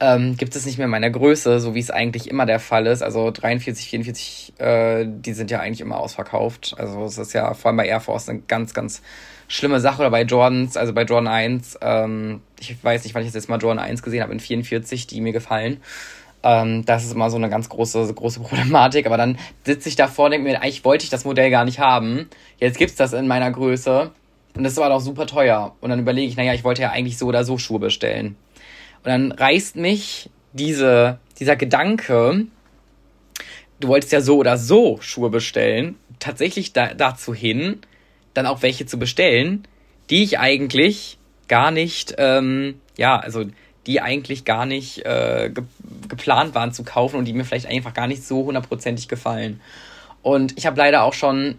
[0.00, 2.86] ähm, gibt es nicht mehr in meiner Größe, so wie es eigentlich immer der Fall
[2.88, 3.02] ist.
[3.02, 6.74] Also 43, 44, äh, die sind ja eigentlich immer ausverkauft.
[6.76, 9.00] Also es ist ja vor allem bei Air Force eine ganz, ganz
[9.48, 10.02] schlimme Sache.
[10.02, 13.48] Oder bei Jordans, also bei Jordan 1, ähm, ich weiß nicht, wann ich das jetzt
[13.48, 15.80] mal Jordan 1 gesehen habe, in 44, die mir gefallen.
[16.42, 19.06] Ähm, das ist immer so eine ganz große, große Problematik.
[19.06, 21.78] Aber dann sitze ich davor und denke mir, eigentlich wollte ich das Modell gar nicht
[21.78, 22.28] haben.
[22.58, 24.10] Jetzt gibt's das in meiner Größe.
[24.54, 25.74] Und das war doch super teuer.
[25.80, 28.36] Und dann überlege ich, naja, ich wollte ja eigentlich so oder so Schuhe bestellen.
[29.04, 32.46] Und dann reißt mich diese, dieser Gedanke,
[33.80, 37.80] du wolltest ja so oder so Schuhe bestellen, tatsächlich da, dazu hin,
[38.34, 39.66] dann auch welche zu bestellen,
[40.10, 43.44] die ich eigentlich gar nicht, ähm, ja, also
[43.86, 45.64] die eigentlich gar nicht äh, ge
[46.08, 49.60] geplant waren zu kaufen und die mir vielleicht einfach gar nicht so hundertprozentig gefallen.
[50.22, 51.58] Und ich habe leider auch schon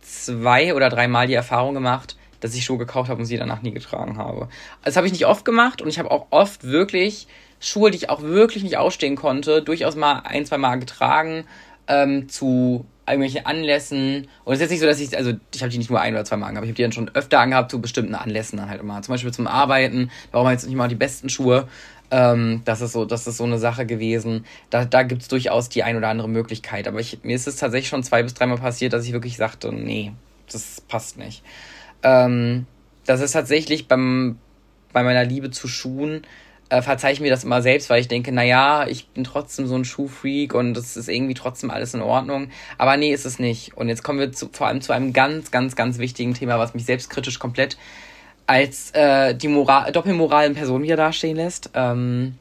[0.00, 3.72] zwei oder dreimal die Erfahrung gemacht, dass ich Schuhe gekauft habe und sie danach nie
[3.72, 4.48] getragen habe.
[4.84, 7.28] Das habe ich nicht oft gemacht und ich habe auch oft wirklich
[7.60, 11.44] Schuhe, die ich auch wirklich nicht ausstehen konnte, durchaus mal ein, zwei Mal getragen
[11.86, 14.28] ähm, zu irgendwelchen Anlässen.
[14.44, 16.14] Und es ist jetzt nicht so, dass ich, also ich habe die nicht nur ein
[16.14, 18.68] oder zwei Mal angehabt, ich habe die dann schon öfter angehabt zu bestimmten Anlässen dann
[18.68, 19.02] halt immer.
[19.02, 21.68] Zum Beispiel zum Arbeiten, braucht man jetzt nicht mal die besten Schuhe.
[22.10, 24.44] Ähm, das ist so, das ist so eine Sache gewesen.
[24.70, 26.86] Da, da gibt es durchaus die ein oder andere Möglichkeit.
[26.86, 29.72] Aber ich, mir ist es tatsächlich schon zwei bis dreimal passiert, dass ich wirklich sagte,
[29.72, 30.12] nee,
[30.50, 31.42] das passt nicht.
[32.02, 32.66] Ähm,
[33.06, 34.38] das ist tatsächlich beim,
[34.92, 36.22] bei meiner Liebe zu Schuhen,
[36.72, 39.76] äh, verzeihe ich mir das immer selbst, weil ich denke, naja, ich bin trotzdem so
[39.76, 42.48] ein Schuhfreak und das ist irgendwie trotzdem alles in Ordnung.
[42.78, 43.76] Aber nee, ist es nicht.
[43.76, 46.74] Und jetzt kommen wir zu, vor allem zu einem ganz, ganz, ganz wichtigen Thema, was
[46.74, 47.76] mich selbstkritisch komplett
[48.46, 51.70] als äh, die Moral, Doppelmoral in Person wieder dastehen lässt.
[51.74, 52.38] Ähm,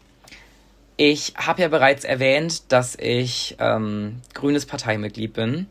[0.97, 5.67] Ich habe ja bereits erwähnt, dass ich ähm, grünes Parteimitglied bin.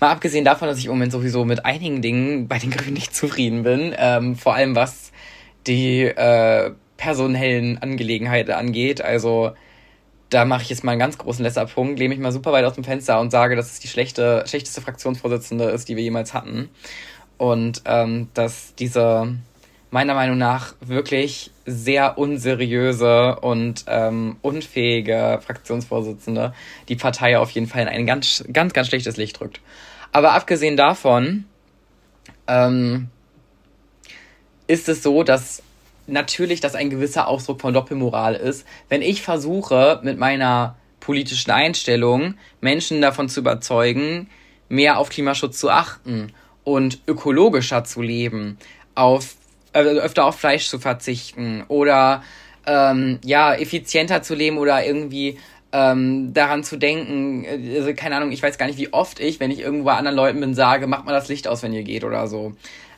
[0.00, 3.14] Mal abgesehen davon, dass ich im Moment sowieso mit einigen Dingen bei den Grünen nicht
[3.14, 3.94] zufrieden bin.
[3.96, 5.12] Ähm, vor allem was
[5.66, 6.72] die äh,
[7.02, 9.02] personellen Angelegenheiten angeht.
[9.02, 9.52] Also
[10.30, 12.74] da mache ich jetzt mal einen ganz großen Lesserpunkt, lehne mich mal super weit aus
[12.74, 16.68] dem Fenster und sage, dass es die schlechte, schlechteste Fraktionsvorsitzende ist, die wir jemals hatten.
[17.38, 19.34] Und ähm, dass diese
[19.90, 26.54] meiner Meinung nach wirklich sehr unseriöse und ähm, unfähige Fraktionsvorsitzende
[26.88, 29.60] die Partei auf jeden Fall in ein ganz, ganz, ganz schlechtes Licht drückt.
[30.12, 31.46] Aber abgesehen davon
[32.46, 33.08] ähm,
[34.68, 35.64] ist es so, dass
[36.06, 42.34] natürlich das ein gewisser Ausdruck von Doppelmoral ist, wenn ich versuche, mit meiner politischen Einstellung
[42.60, 44.28] Menschen davon zu überzeugen,
[44.68, 46.32] mehr auf Klimaschutz zu achten
[46.64, 48.58] und ökologischer zu leben,
[48.94, 49.34] auf
[49.72, 52.22] also öfter auf Fleisch zu verzichten oder
[52.66, 55.38] ähm, ja, effizienter zu leben oder irgendwie
[55.72, 59.40] ähm, daran zu denken, äh, also keine Ahnung, ich weiß gar nicht, wie oft ich,
[59.40, 61.82] wenn ich irgendwo bei anderen Leuten bin, sage, macht mal das Licht aus, wenn ihr
[61.82, 62.52] geht oder so.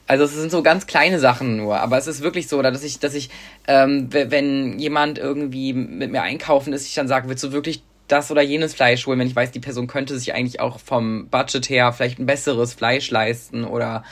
[0.06, 2.98] Also es sind so ganz kleine Sachen nur, aber es ist wirklich so, dass ich,
[2.98, 3.30] dass ich,
[3.66, 8.30] ähm, wenn jemand irgendwie mit mir einkaufen ist, ich dann sage, willst du wirklich das
[8.30, 11.70] oder jenes Fleisch holen, wenn ich weiß, die Person könnte sich eigentlich auch vom Budget
[11.70, 14.04] her vielleicht ein besseres Fleisch leisten oder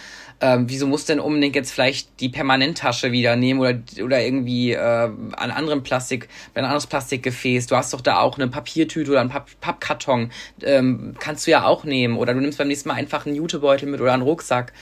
[0.42, 4.78] ähm, wieso muss denn unbedingt jetzt vielleicht die Permanenttasche wieder nehmen oder, oder irgendwie äh,
[4.78, 7.68] an anderen Plastik, ein anderes Plastikgefäß.
[7.68, 10.32] Du hast doch da auch eine Papiertüte oder einen Papp Pappkarton.
[10.64, 12.16] Ähm, kannst du ja auch nehmen.
[12.16, 14.72] Oder du nimmst beim nächsten Mal einfach einen Jutebeutel mit oder einen Rucksack.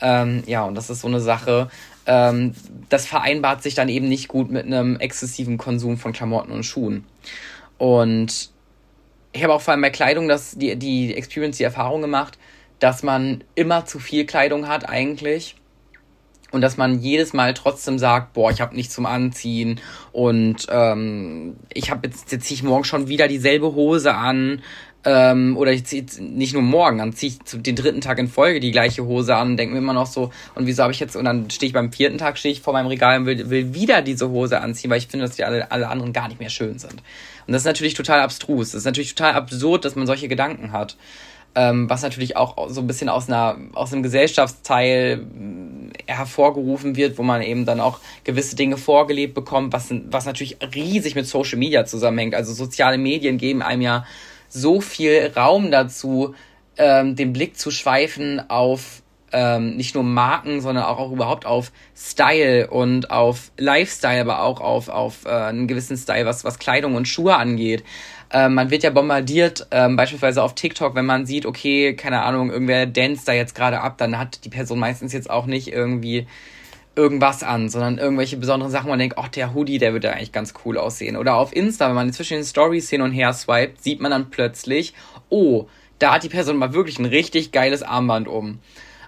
[0.00, 1.70] Ähm, ja, und das ist so eine Sache.
[2.06, 2.54] Ähm,
[2.88, 7.04] das vereinbart sich dann eben nicht gut mit einem exzessiven Konsum von Klamotten und Schuhen.
[7.78, 8.50] Und
[9.32, 12.38] ich habe auch vor allem bei Kleidung das, die, die Experience, die Erfahrung gemacht,
[12.78, 15.56] dass man immer zu viel Kleidung hat eigentlich
[16.52, 19.80] und dass man jedes Mal trotzdem sagt, boah, ich habe nichts zum Anziehen
[20.12, 24.62] und ähm, ich habe jetzt jetzt ziehe ich morgen schon wieder dieselbe Hose an
[25.04, 28.58] ähm, oder ich ziehe nicht nur morgen, dann ziehe ich den dritten Tag in Folge
[28.58, 31.14] die gleiche Hose an und denke mir immer noch so und wieso habe ich jetzt
[31.16, 33.72] und dann stehe ich beim vierten Tag stehe ich vor meinem Regal und will, will
[33.72, 36.50] wieder diese Hose anziehen, weil ich finde, dass die alle alle anderen gar nicht mehr
[36.50, 36.94] schön sind.
[37.46, 40.72] Und das ist natürlich total abstrus, das ist natürlich total absurd, dass man solche Gedanken
[40.72, 40.96] hat.
[41.54, 45.24] Ähm, was natürlich auch so ein bisschen aus einer aus einem Gesellschaftsteil
[46.06, 50.58] äh, hervorgerufen wird, wo man eben dann auch gewisse Dinge vorgelebt bekommt, was was natürlich
[50.74, 52.34] riesig mit Social Media zusammenhängt.
[52.34, 54.04] Also soziale Medien geben einem ja
[54.56, 56.34] so viel Raum dazu,
[56.76, 61.72] ähm, den Blick zu schweifen auf ähm, nicht nur Marken, sondern auch, auch überhaupt auf
[61.96, 66.94] Style und auf Lifestyle, aber auch auf, auf äh, einen gewissen Style, was, was Kleidung
[66.94, 67.84] und Schuhe angeht.
[68.32, 72.50] Ähm, man wird ja bombardiert, ähm, beispielsweise auf TikTok, wenn man sieht, okay, keine Ahnung,
[72.50, 76.26] irgendwer dance da jetzt gerade ab, dann hat die Person meistens jetzt auch nicht irgendwie
[76.96, 80.54] irgendwas an, sondern irgendwelche besonderen Sachen, man denkt, oh, der Hoodie, der würde eigentlich ganz
[80.64, 81.16] cool aussehen.
[81.16, 84.30] Oder auf Insta, wenn man zwischen den Stories hin und her swiped, sieht man dann
[84.30, 84.94] plötzlich,
[85.28, 85.66] oh,
[85.98, 88.58] da hat die Person mal wirklich ein richtig geiles Armband um.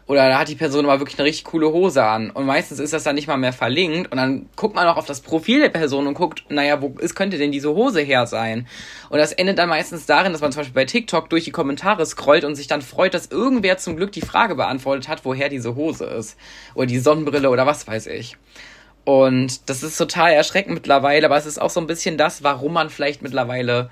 [0.09, 2.31] Oder da hat die Person aber wirklich eine richtig coole Hose an.
[2.31, 4.11] Und meistens ist das dann nicht mal mehr verlinkt.
[4.11, 7.15] Und dann guckt man auch auf das Profil der Person und guckt, naja, wo ist,
[7.15, 8.67] könnte denn diese Hose her sein?
[9.11, 12.07] Und das endet dann meistens darin, dass man zum Beispiel bei TikTok durch die Kommentare
[12.07, 15.77] scrollt und sich dann freut, dass irgendwer zum Glück die Frage beantwortet hat, woher diese
[15.77, 16.39] Hose ist.
[16.75, 18.39] Oder die Sonnenbrille oder was weiß ich.
[19.05, 22.73] Und das ist total erschreckend mittlerweile, aber es ist auch so ein bisschen das, warum
[22.73, 23.91] man vielleicht mittlerweile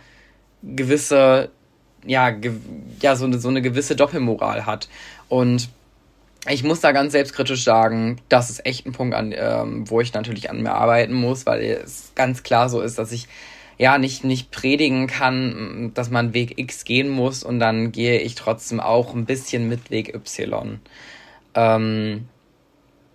[0.62, 1.50] gewisse,
[2.07, 2.52] ja, ge
[3.02, 4.88] ja, so eine, so eine gewisse Doppelmoral hat.
[5.29, 5.68] Und
[6.48, 10.12] ich muss da ganz selbstkritisch sagen, das ist echt ein Punkt, an, ähm, wo ich
[10.12, 13.28] natürlich an mir arbeiten muss, weil es ganz klar so ist, dass ich
[13.78, 18.35] ja nicht, nicht predigen kann, dass man Weg X gehen muss und dann gehe ich
[18.35, 20.80] trotzdem auch ein bisschen mit Weg Y.
[21.54, 22.28] Ähm,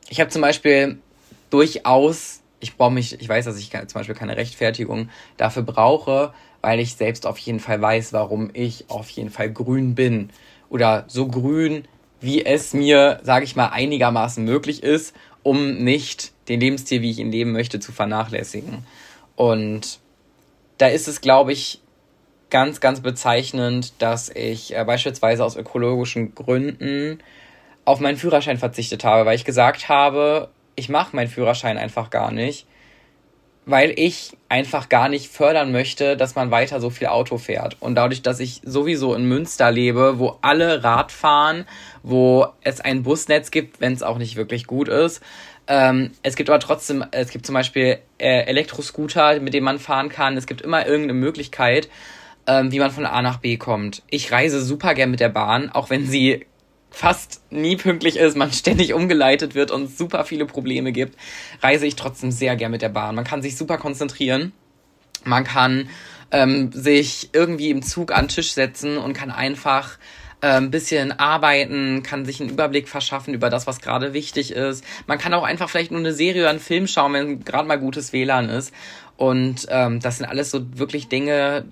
[0.10, 0.98] ich habe zum Beispiel
[1.50, 6.80] durchaus, ich brauche mich, ich weiß, dass ich zum Beispiel keine Rechtfertigung dafür brauche, weil
[6.80, 10.30] ich selbst auf jeden Fall weiß, warum ich auf jeden Fall grün bin.
[10.70, 11.86] Oder so grün,
[12.22, 17.20] wie es mir, sage ich mal, einigermaßen möglich ist, um nicht den Lebensstil, wie ich
[17.20, 18.86] ihn leben möchte, zu vernachlässigen.
[19.36, 20.00] Und
[20.78, 21.82] da ist es, glaube ich,
[22.50, 27.20] ganz, ganz bezeichnend, dass ich äh, beispielsweise aus ökologischen Gründen
[27.86, 32.32] auf meinen Führerschein verzichtet habe, weil ich gesagt habe, ich mache meinen Führerschein einfach gar
[32.32, 32.68] nicht,
[33.72, 37.78] weil ich einfach gar nicht fördern möchte, dass man weiter so viel Auto fährt.
[37.80, 41.66] Und dadurch, dass ich sowieso in Münster lebe, wo alle Rad fahren,
[42.04, 45.22] wo es ein Busnetz gibt, wenn es auch nicht wirklich gut ist,
[45.68, 50.10] ähm, es gibt aber trotzdem, es gibt zum Beispiel äh, Elektroscooter, mit denen man fahren
[50.10, 50.36] kann.
[50.36, 51.88] Es gibt immer irgendeine Möglichkeit,
[52.48, 54.04] ähm, wie man von A nach B kommt.
[54.10, 56.46] Ich reise super gern mit der Bahn, auch wenn sie
[56.92, 61.18] fast nie pünktlich ist, man ständig umgeleitet wird und super viele Probleme gibt,
[61.62, 63.16] reise ich trotzdem sehr gern mit der Bahn.
[63.16, 64.52] Man kann sich super konzentrieren.
[65.24, 65.90] Man kann
[66.32, 69.98] ähm, sich irgendwie im Zug an den Tisch setzen und kann einfach
[70.44, 74.84] ein bisschen arbeiten, kann sich einen Überblick verschaffen über das, was gerade wichtig ist.
[75.06, 77.78] Man kann auch einfach vielleicht nur eine Serie oder einen Film schauen, wenn gerade mal
[77.78, 78.74] gutes WLAN ist.
[79.18, 81.66] Und ähm, das sind alles so wirklich Dinge,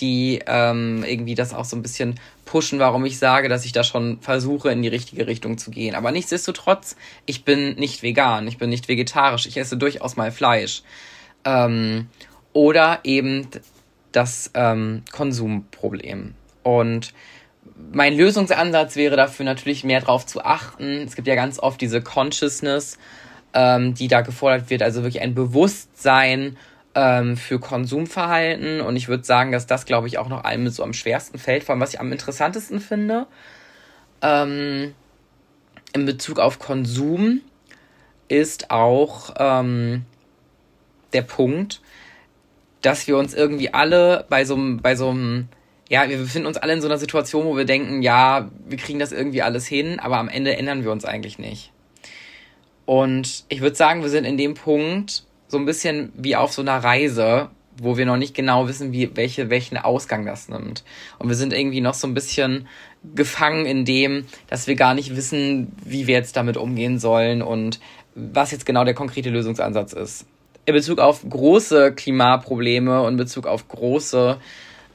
[0.00, 3.84] die ähm, irgendwie das auch so ein bisschen pushen, warum ich sage, dass ich da
[3.84, 5.94] schon versuche, in die richtige Richtung zu gehen.
[5.94, 10.82] Aber nichtsdestotrotz, ich bin nicht vegan, ich bin nicht vegetarisch, ich esse durchaus mal Fleisch.
[11.44, 12.08] Ähm,
[12.52, 13.48] oder eben
[14.12, 16.34] das ähm, Konsumproblem.
[16.62, 17.12] Und
[17.92, 21.02] mein Lösungsansatz wäre dafür natürlich mehr darauf zu achten.
[21.06, 22.98] Es gibt ja ganz oft diese Consciousness,
[23.54, 26.56] ähm, die da gefordert wird, also wirklich ein Bewusstsein
[26.98, 28.80] ähm, für Konsumverhalten.
[28.80, 31.62] Und ich würde sagen, dass das, glaube ich, auch noch allem so am schwersten fällt,
[31.62, 33.26] vor allem was ich am interessantesten finde.
[34.20, 34.94] Ähm,
[35.92, 37.40] in Bezug auf Konsum
[38.26, 40.06] ist auch ähm,
[41.12, 41.80] der Punkt,
[42.82, 45.48] dass wir uns irgendwie alle bei so einem, bei so einem,
[45.88, 48.98] ja, wir befinden uns alle in so einer Situation, wo wir denken, ja, wir kriegen
[48.98, 51.70] das irgendwie alles hin, aber am Ende ändern wir uns eigentlich nicht.
[52.86, 56.62] Und ich würde sagen, wir sind in dem Punkt so ein bisschen wie auf so
[56.62, 57.48] einer Reise,
[57.80, 60.84] wo wir noch nicht genau wissen, wie, welche, welchen Ausgang das nimmt.
[61.18, 62.68] Und wir sind irgendwie noch so ein bisschen
[63.14, 67.80] gefangen in dem, dass wir gar nicht wissen, wie wir jetzt damit umgehen sollen und
[68.14, 70.26] was jetzt genau der konkrete Lösungsansatz ist
[70.68, 74.36] in Bezug auf große Klimaprobleme und in Bezug auf große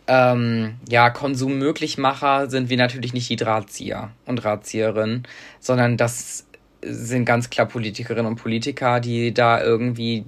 [0.06, 5.24] ähm, ja, Konsummöglichmacher sind wir natürlich nicht die Drahtzieher und Drahtzieherinnen,
[5.60, 6.46] sondern das
[6.84, 10.26] sind ganz klar Politikerinnen und Politiker, die da irgendwie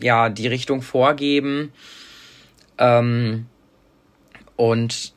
[0.00, 1.72] ja die Richtung vorgeben
[2.78, 3.46] ähm,
[4.56, 5.12] und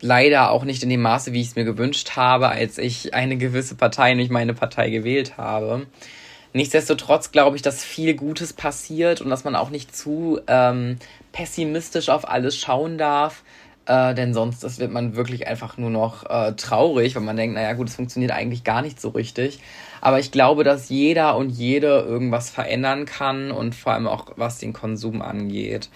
[0.00, 3.36] leider auch nicht in dem Maße, wie ich es mir gewünscht habe, als ich eine
[3.36, 5.86] gewisse Partei, nicht meine Partei gewählt habe.
[6.52, 10.98] Nichtsdestotrotz glaube ich, dass viel Gutes passiert und dass man auch nicht zu ähm,
[11.32, 13.42] pessimistisch auf alles schauen darf.
[13.88, 17.54] Äh, denn sonst das wird man wirklich einfach nur noch äh, traurig, wenn man denkt,
[17.54, 19.60] naja gut, es funktioniert eigentlich gar nicht so richtig.
[20.02, 24.58] Aber ich glaube, dass jeder und jede irgendwas verändern kann und vor allem auch was
[24.58, 25.88] den Konsum angeht.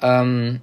[0.00, 0.62] Ähm,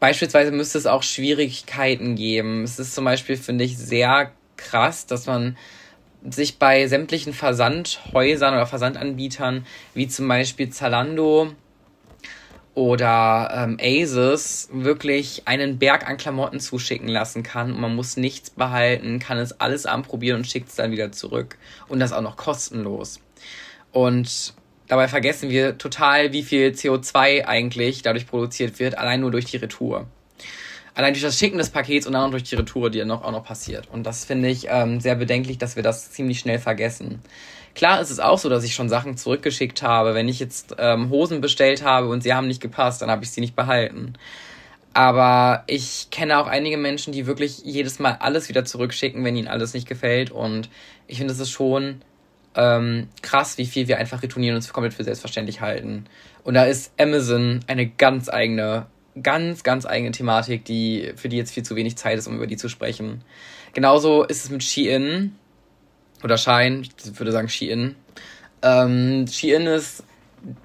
[0.00, 2.64] beispielsweise müsste es auch Schwierigkeiten geben.
[2.64, 5.58] Es ist zum Beispiel, finde ich, sehr krass, dass man
[6.26, 11.52] sich bei sämtlichen Versandhäusern oder Versandanbietern, wie zum Beispiel Zalando
[12.76, 18.50] oder ähm, Asus, wirklich einen Berg an Klamotten zuschicken lassen kann und man muss nichts
[18.50, 21.56] behalten, kann es alles anprobieren und schickt es dann wieder zurück.
[21.88, 23.20] Und das auch noch kostenlos.
[23.92, 24.52] Und
[24.88, 29.56] dabei vergessen wir total, wie viel CO2 eigentlich dadurch produziert wird, allein nur durch die
[29.56, 30.06] Retour
[30.96, 33.22] allein durch das Schicken des Pakets und dann auch durch die Retour, die dann noch,
[33.22, 33.86] auch noch passiert.
[33.92, 37.20] Und das finde ich ähm, sehr bedenklich, dass wir das ziemlich schnell vergessen.
[37.76, 40.14] Klar ist es auch so, dass ich schon Sachen zurückgeschickt habe.
[40.14, 43.30] Wenn ich jetzt ähm, Hosen bestellt habe und sie haben nicht gepasst, dann habe ich
[43.30, 44.14] sie nicht behalten.
[44.94, 49.46] Aber ich kenne auch einige Menschen, die wirklich jedes Mal alles wieder zurückschicken, wenn ihnen
[49.46, 50.30] alles nicht gefällt.
[50.30, 50.70] Und
[51.06, 52.00] ich finde, es ist schon
[52.54, 56.06] ähm, krass, wie viel wir einfach retournieren und uns komplett für selbstverständlich halten.
[56.44, 58.86] Und da ist Amazon eine ganz eigene
[59.22, 62.46] ganz, ganz eigene Thematik, die, für die jetzt viel zu wenig Zeit ist, um über
[62.46, 63.22] die zu sprechen.
[63.72, 65.36] Genauso ist es mit Shein
[66.24, 67.96] oder Shine, ich würde sagen Shein.
[68.62, 70.02] Ähm, Shein ist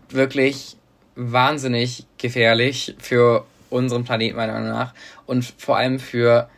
[0.10, 0.76] wirklich
[1.16, 4.94] wahnsinnig gefährlich für unseren Planeten meiner Meinung nach
[5.26, 6.50] und vor allem für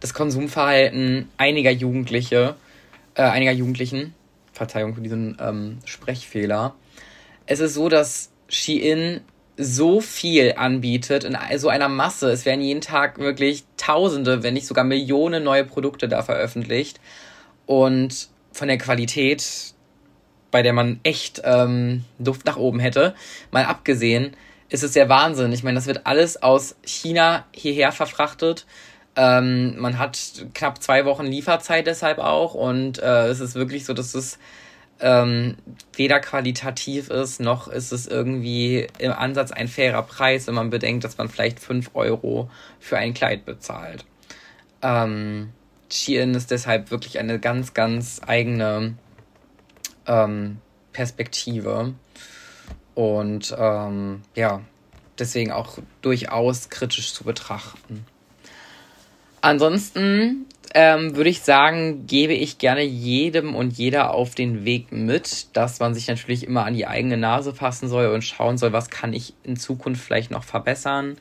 [0.00, 2.56] das Konsumverhalten einiger Jugendliche,
[3.14, 4.14] äh, einiger Jugendlichen.
[4.52, 6.74] Verzeihung für diesen ähm, Sprechfehler.
[7.46, 9.20] Es ist so, dass Shein
[9.56, 12.30] so viel anbietet in so einer Masse.
[12.30, 17.00] Es werden jeden Tag wirklich Tausende, wenn nicht sogar Millionen neue Produkte da veröffentlicht.
[17.66, 19.74] Und von der Qualität,
[20.50, 23.14] bei der man echt ähm, Duft nach oben hätte,
[23.50, 24.36] mal abgesehen,
[24.68, 25.52] ist es der Wahnsinn.
[25.52, 28.64] Ich meine, das wird alles aus China hierher verfrachtet.
[29.16, 32.54] Ähm, man hat knapp zwei Wochen Lieferzeit deshalb auch.
[32.54, 34.38] Und äh, es ist wirklich so, dass es
[35.00, 35.56] ähm,
[35.94, 41.04] weder qualitativ ist, noch ist es irgendwie im Ansatz ein fairer Preis, wenn man bedenkt,
[41.04, 44.04] dass man vielleicht 5 Euro für ein Kleid bezahlt.
[44.82, 45.50] Ähm,
[45.90, 48.94] Shein ist deshalb wirklich eine ganz, ganz eigene
[50.06, 50.58] ähm,
[50.92, 51.94] Perspektive.
[52.94, 54.60] Und ähm, ja,
[55.18, 58.06] deswegen auch durchaus kritisch zu betrachten.
[59.40, 65.54] Ansonsten ähm, würde ich sagen, gebe ich gerne jedem und jeder auf den Weg mit,
[65.54, 68.90] dass man sich natürlich immer an die eigene Nase fassen soll und schauen soll, was
[68.90, 71.16] kann ich in Zukunft vielleicht noch verbessern,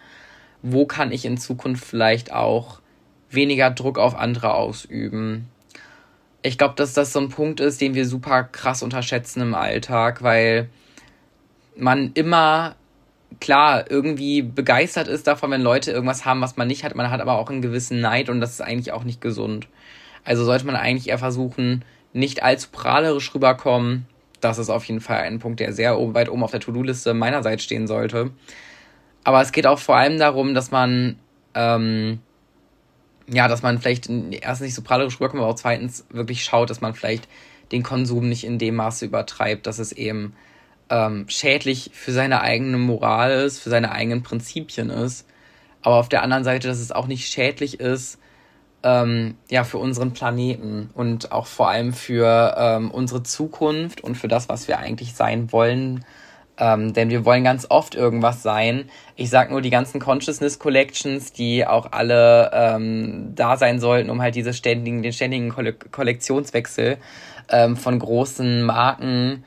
[0.62, 2.80] wo kann ich in Zukunft vielleicht auch
[3.34, 5.50] weniger Druck auf andere ausüben.
[6.42, 10.22] Ich glaube, dass das so ein Punkt ist, den wir super krass unterschätzen im Alltag,
[10.24, 10.70] weil
[11.76, 12.76] man immer
[13.40, 16.96] klar irgendwie begeistert ist davon, wenn Leute irgendwas haben, was man nicht hat.
[16.96, 19.68] Man hat aber auch einen gewissen Neid und das ist eigentlich auch nicht gesund.
[20.24, 24.06] Also sollte man eigentlich eher versuchen, nicht allzu prahlerisch rüberkommen.
[24.40, 27.64] Das ist auf jeden Fall ein Punkt, der sehr weit oben auf der To-Do-Liste meinerseits
[27.64, 28.32] stehen sollte.
[29.24, 31.18] Aber es geht auch vor allem darum, dass man,
[31.56, 32.20] ähm,
[33.28, 36.82] ja, dass man vielleicht erst nicht so prahlerisch rüberkommt, aber auch zweitens wirklich schaut, dass
[36.82, 37.28] man vielleicht
[37.72, 40.36] den Konsum nicht in dem Maße übertreibt, dass es eben
[40.90, 45.26] ähm, schädlich für seine eigene Moral ist, für seine eigenen Prinzipien ist.
[45.82, 48.20] Aber auf der anderen Seite, dass es auch nicht schädlich ist,
[48.84, 54.28] ähm, ja, für unseren Planeten und auch vor allem für ähm, unsere Zukunft und für
[54.28, 56.06] das, was wir eigentlich sein wollen.
[56.58, 58.90] Ähm, denn wir wollen ganz oft irgendwas sein.
[59.16, 64.22] Ich sag nur die ganzen Consciousness Collections, die auch alle ähm, da sein sollten, um
[64.22, 66.98] halt diese ständigen, den ständigen Kolle Kollektionswechsel
[67.50, 69.44] ähm, von großen Marken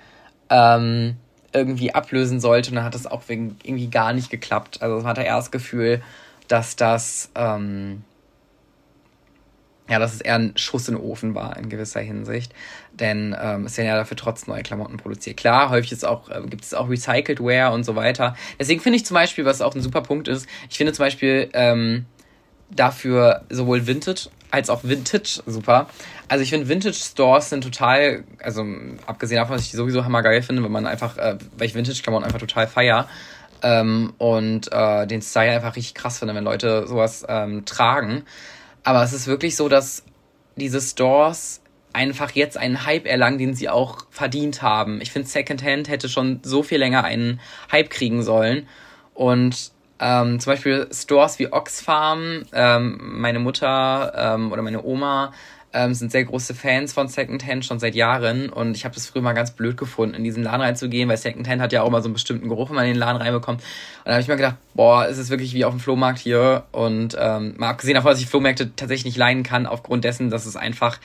[0.50, 1.16] ähm,
[1.52, 2.70] irgendwie ablösen sollte.
[2.70, 4.82] Und dann hat das auch irgendwie gar nicht geklappt.
[4.82, 6.02] Also man hat eher das Gefühl,
[6.48, 8.02] dass das ähm,
[9.88, 12.52] ja, dass es eher ein Schuss in den Ofen war in gewisser Hinsicht.
[12.92, 15.36] Denn ähm, es werden ja dafür trotzdem neue Klamotten produziert.
[15.36, 18.36] Klar, häufig ist auch, äh, gibt es auch Recycled Wear und so weiter.
[18.58, 21.48] Deswegen finde ich zum Beispiel, was auch ein super Punkt ist, ich finde zum Beispiel
[21.52, 22.06] ähm,
[22.70, 25.88] dafür sowohl Vintage als auch Vintage super.
[26.28, 28.64] Also ich finde Vintage Stores sind total, also
[29.06, 32.02] abgesehen davon, dass ich die sowieso hammergeil finde, wenn man einfach, äh, weil ich Vintage
[32.02, 33.08] Klamotten einfach total feier.
[33.62, 38.24] Ähm, und äh, den Style einfach richtig krass finde, wenn Leute sowas ähm, tragen.
[38.86, 40.04] Aber es ist wirklich so, dass
[40.54, 41.60] diese Stores
[41.92, 45.00] einfach jetzt einen Hype erlangen, den sie auch verdient haben.
[45.00, 47.40] Ich finde, Secondhand hätte schon so viel länger einen
[47.72, 48.68] Hype kriegen sollen.
[49.12, 55.32] Und ähm, zum Beispiel Stores wie Oxfarm, ähm, meine Mutter ähm, oder meine Oma
[55.76, 59.20] ähm, sind sehr große Fans von Secondhand schon seit Jahren und ich habe das früher
[59.20, 62.08] mal ganz blöd gefunden, in diesen Laden reinzugehen, weil Secondhand hat ja auch immer so
[62.08, 63.60] einen bestimmten Geruch, wenn man in den Laden reinbekommt.
[63.60, 66.64] Und da habe ich mir gedacht, boah, ist es wirklich wie auf dem Flohmarkt hier
[66.72, 70.46] und ähm, mal abgesehen davon, dass ich Flohmärkte tatsächlich nicht leiden kann, aufgrund dessen, dass
[70.46, 70.98] es einfach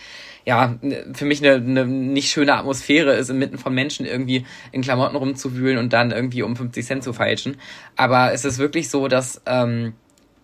[0.45, 0.75] ja,
[1.13, 5.77] für mich eine, eine nicht schöne Atmosphäre ist, inmitten von Menschen irgendwie in Klamotten rumzuwühlen
[5.77, 7.57] und dann irgendwie um 50 Cent zu feilschen.
[7.95, 9.93] Aber es ist wirklich so, dass ähm,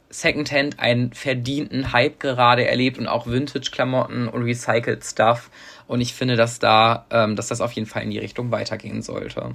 [0.10, 5.50] Secondhand einen verdienten Hype gerade erlebt und auch Vintage-Klamotten und Recycled Stuff.
[5.88, 9.02] Und ich finde, dass da, ähm, dass das auf jeden Fall in die Richtung weitergehen
[9.02, 9.52] sollte.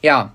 [0.00, 0.32] Ja,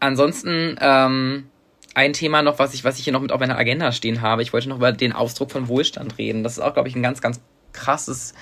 [0.00, 1.48] ansonsten ähm,
[1.94, 4.42] ein Thema noch, was ich, was ich hier noch mit auf meiner Agenda stehen habe.
[4.42, 6.42] Ich wollte noch über den Ausdruck von Wohlstand reden.
[6.42, 7.40] Das ist auch, glaube ich, ein ganz, ganz
[7.72, 8.34] krasses,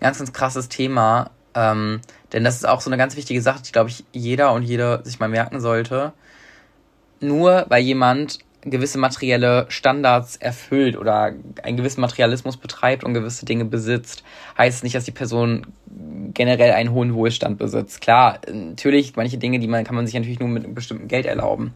[0.00, 1.30] ganz, ganz krasses Thema.
[1.54, 2.00] Ähm,
[2.32, 5.00] denn das ist auch so eine ganz wichtige Sache, die, glaube ich, jeder und jede
[5.04, 6.12] sich mal merken sollte.
[7.20, 11.32] Nur weil jemand gewisse materielle Standards erfüllt oder
[11.62, 14.24] einen gewissen Materialismus betreibt und gewisse Dinge besitzt,
[14.56, 15.66] heißt nicht, dass die Person
[16.34, 18.00] generell einen hohen Wohlstand besitzt.
[18.00, 21.26] Klar, natürlich, manche Dinge, die man, kann man sich natürlich nur mit einem bestimmten Geld
[21.26, 21.74] erlauben.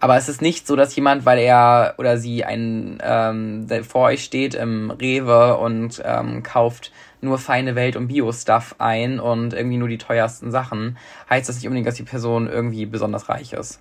[0.00, 4.24] Aber es ist nicht so, dass jemand, weil er oder sie ein, ähm, vor euch
[4.24, 9.86] steht im Rewe und ähm, kauft nur feine Welt und Bio-Stuff ein und irgendwie nur
[9.86, 10.98] die teuersten Sachen,
[11.30, 13.80] heißt das nicht unbedingt, dass die Person irgendwie besonders reich ist.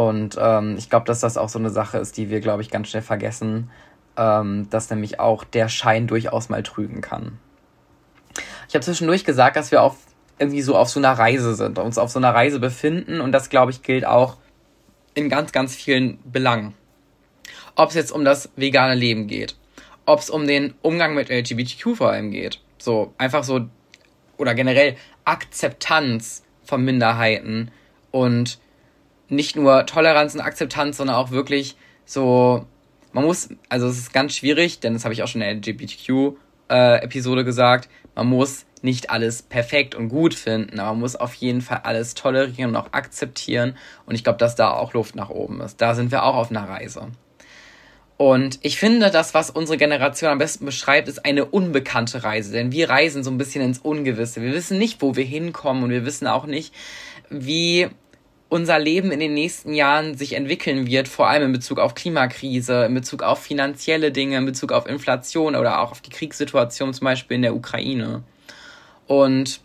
[0.00, 2.70] Und ähm, ich glaube, dass das auch so eine Sache ist, die wir, glaube ich,
[2.70, 3.70] ganz schnell vergessen,
[4.16, 7.38] ähm, dass nämlich auch der Schein durchaus mal trügen kann.
[8.66, 9.98] Ich habe zwischendurch gesagt, dass wir auf
[10.38, 13.50] irgendwie so auf so einer Reise sind, uns auf so einer Reise befinden und das,
[13.50, 14.38] glaube ich, gilt auch
[15.12, 16.72] in ganz, ganz vielen Belangen.
[17.76, 19.54] Ob es jetzt um das vegane Leben geht,
[20.06, 23.66] ob es um den Umgang mit LGBTQ vor allem geht, so einfach so
[24.38, 24.96] oder generell
[25.26, 27.70] Akzeptanz von Minderheiten
[28.12, 28.58] und
[29.30, 32.66] nicht nur Toleranz und Akzeptanz, sondern auch wirklich so,
[33.12, 35.72] man muss, also es ist ganz schwierig, denn das habe ich auch schon in der
[35.72, 41.34] LGBTQ-Episode äh, gesagt, man muss nicht alles perfekt und gut finden, aber man muss auf
[41.34, 43.76] jeden Fall alles tolerieren und auch akzeptieren.
[44.06, 45.80] Und ich glaube, dass da auch Luft nach oben ist.
[45.80, 47.08] Da sind wir auch auf einer Reise.
[48.16, 52.52] Und ich finde, das, was unsere Generation am besten beschreibt, ist eine unbekannte Reise.
[52.52, 54.42] Denn wir reisen so ein bisschen ins Ungewisse.
[54.42, 56.74] Wir wissen nicht, wo wir hinkommen und wir wissen auch nicht,
[57.30, 57.88] wie
[58.50, 62.84] unser Leben in den nächsten Jahren sich entwickeln wird, vor allem in Bezug auf Klimakrise,
[62.84, 67.04] in Bezug auf finanzielle Dinge, in Bezug auf Inflation oder auch auf die Kriegssituation zum
[67.04, 68.24] Beispiel in der Ukraine.
[69.06, 69.60] Und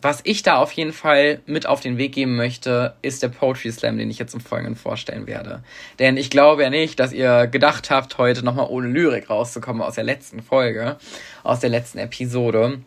[0.00, 3.72] was ich da auf jeden Fall mit auf den Weg geben möchte, ist der Poetry
[3.72, 5.64] Slam, den ich jetzt im Folgenden vorstellen werde.
[5.98, 9.96] Denn ich glaube ja nicht, dass ihr gedacht habt, heute nochmal ohne Lyrik rauszukommen aus
[9.96, 10.96] der letzten Folge,
[11.42, 12.80] aus der letzten Episode.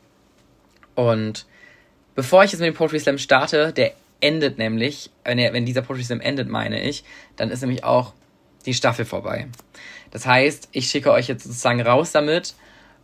[0.95, 1.45] Und
[2.15, 3.91] bevor ich jetzt mit dem Poetry Slam starte, der
[4.23, 7.03] endet nämlich, wenn, er, wenn dieser Slam endet, meine ich,
[7.35, 8.13] dann ist nämlich auch
[8.65, 9.47] die Staffel vorbei.
[10.11, 12.55] Das heißt, ich schicke euch jetzt sozusagen raus damit,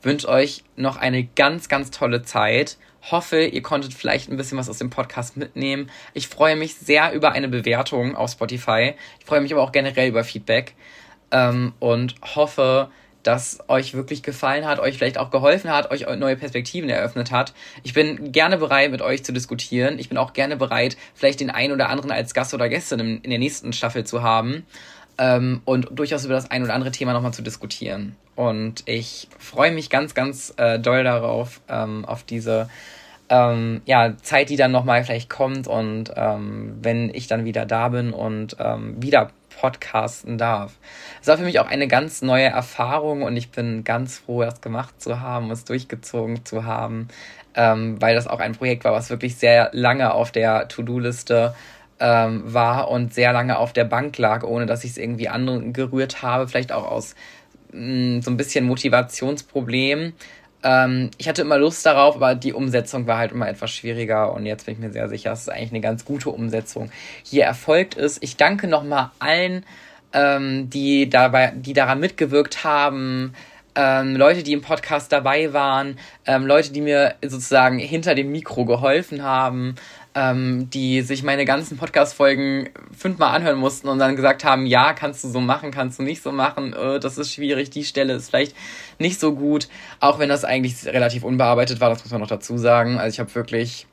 [0.01, 4.69] wünsche euch noch eine ganz, ganz tolle Zeit Hoffe, ihr konntet vielleicht ein bisschen was
[4.69, 5.89] aus dem Podcast mitnehmen.
[6.13, 8.93] Ich freue mich sehr über eine Bewertung auf Spotify.
[9.19, 10.75] Ich freue mich aber auch generell über Feedback
[11.31, 12.91] ähm, und hoffe,
[13.23, 17.53] dass euch wirklich gefallen hat, euch vielleicht auch geholfen hat, euch neue Perspektiven eröffnet hat.
[17.83, 19.99] Ich bin gerne bereit, mit euch zu diskutieren.
[19.99, 23.21] Ich bin auch gerne bereit, vielleicht den einen oder anderen als Gast oder Gästin in,
[23.21, 24.65] in der nächsten Staffel zu haben
[25.17, 28.15] ähm, und durchaus über das ein oder andere Thema nochmal zu diskutieren.
[28.35, 32.69] Und ich freue mich ganz, ganz äh, doll darauf, ähm, auf diese
[33.27, 37.89] ähm, ja, Zeit, die dann nochmal vielleicht kommt und ähm, wenn ich dann wieder da
[37.89, 40.77] bin und ähm, wieder podcasten darf.
[41.21, 44.61] Es war für mich auch eine ganz neue Erfahrung und ich bin ganz froh, das
[44.61, 47.09] gemacht zu haben, es durchgezogen zu haben,
[47.55, 51.53] ähm, weil das auch ein Projekt war, was wirklich sehr lange auf der To-Do-Liste
[51.99, 56.21] ähm, war und sehr lange auf der Bank lag, ohne dass ich es irgendwie angerührt
[56.21, 57.15] habe, vielleicht auch aus
[57.73, 60.13] mh, mm, so ein bisschen Motivationsproblem.
[60.63, 64.45] Ähm, ich hatte immer Lust darauf, aber die Umsetzung war halt immer etwas schwieriger und
[64.45, 66.91] jetzt bin ich mir sehr sicher, dass es eigentlich eine ganz gute Umsetzung
[67.23, 68.21] hier erfolgt ist.
[68.21, 69.65] Ich danke nochmal allen,
[70.13, 73.33] ähm, die dabei, die daran mitgewirkt haben,
[73.75, 78.65] ähm, Leute, die im Podcast dabei waren, ähm, Leute, die mir sozusagen hinter dem Mikro
[78.65, 79.75] geholfen haben,
[80.19, 85.23] ähm, die sich meine ganzen Podcast-Folgen fünfmal anhören mussten und dann gesagt haben, ja, kannst
[85.23, 88.29] du so machen, kannst du nicht so machen, äh, das ist schwierig, die Stelle ist
[88.29, 88.53] vielleicht
[88.97, 89.69] nicht so gut,
[90.01, 92.97] auch wenn das eigentlich relativ unbearbeitet war, das muss man noch dazu sagen.
[92.97, 93.87] Also ich habe wirklich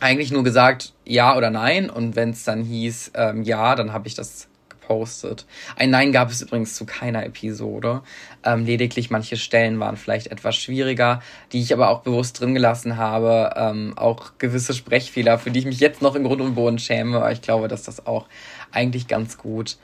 [0.00, 4.06] eigentlich nur gesagt ja oder nein und wenn es dann hieß ähm, ja, dann habe
[4.06, 4.46] ich das
[4.88, 5.46] gepostet.
[5.76, 8.02] Ein Nein gab es übrigens zu keiner Episode.
[8.44, 11.20] Ähm, lediglich manche Stellen waren vielleicht etwas schwieriger,
[11.52, 13.52] die ich aber auch bewusst drin gelassen habe.
[13.56, 17.18] Ähm, auch gewisse Sprechfehler, für die ich mich jetzt noch im Grund und Boden schäme.
[17.18, 18.26] Aber ich glaube, dass das auch
[18.72, 19.76] eigentlich ganz gut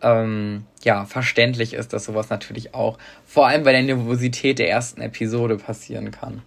[0.00, 5.00] ähm, ja, verständlich ist, dass sowas natürlich auch vor allem bei der Nervosität der ersten
[5.00, 6.42] Episode passieren kann.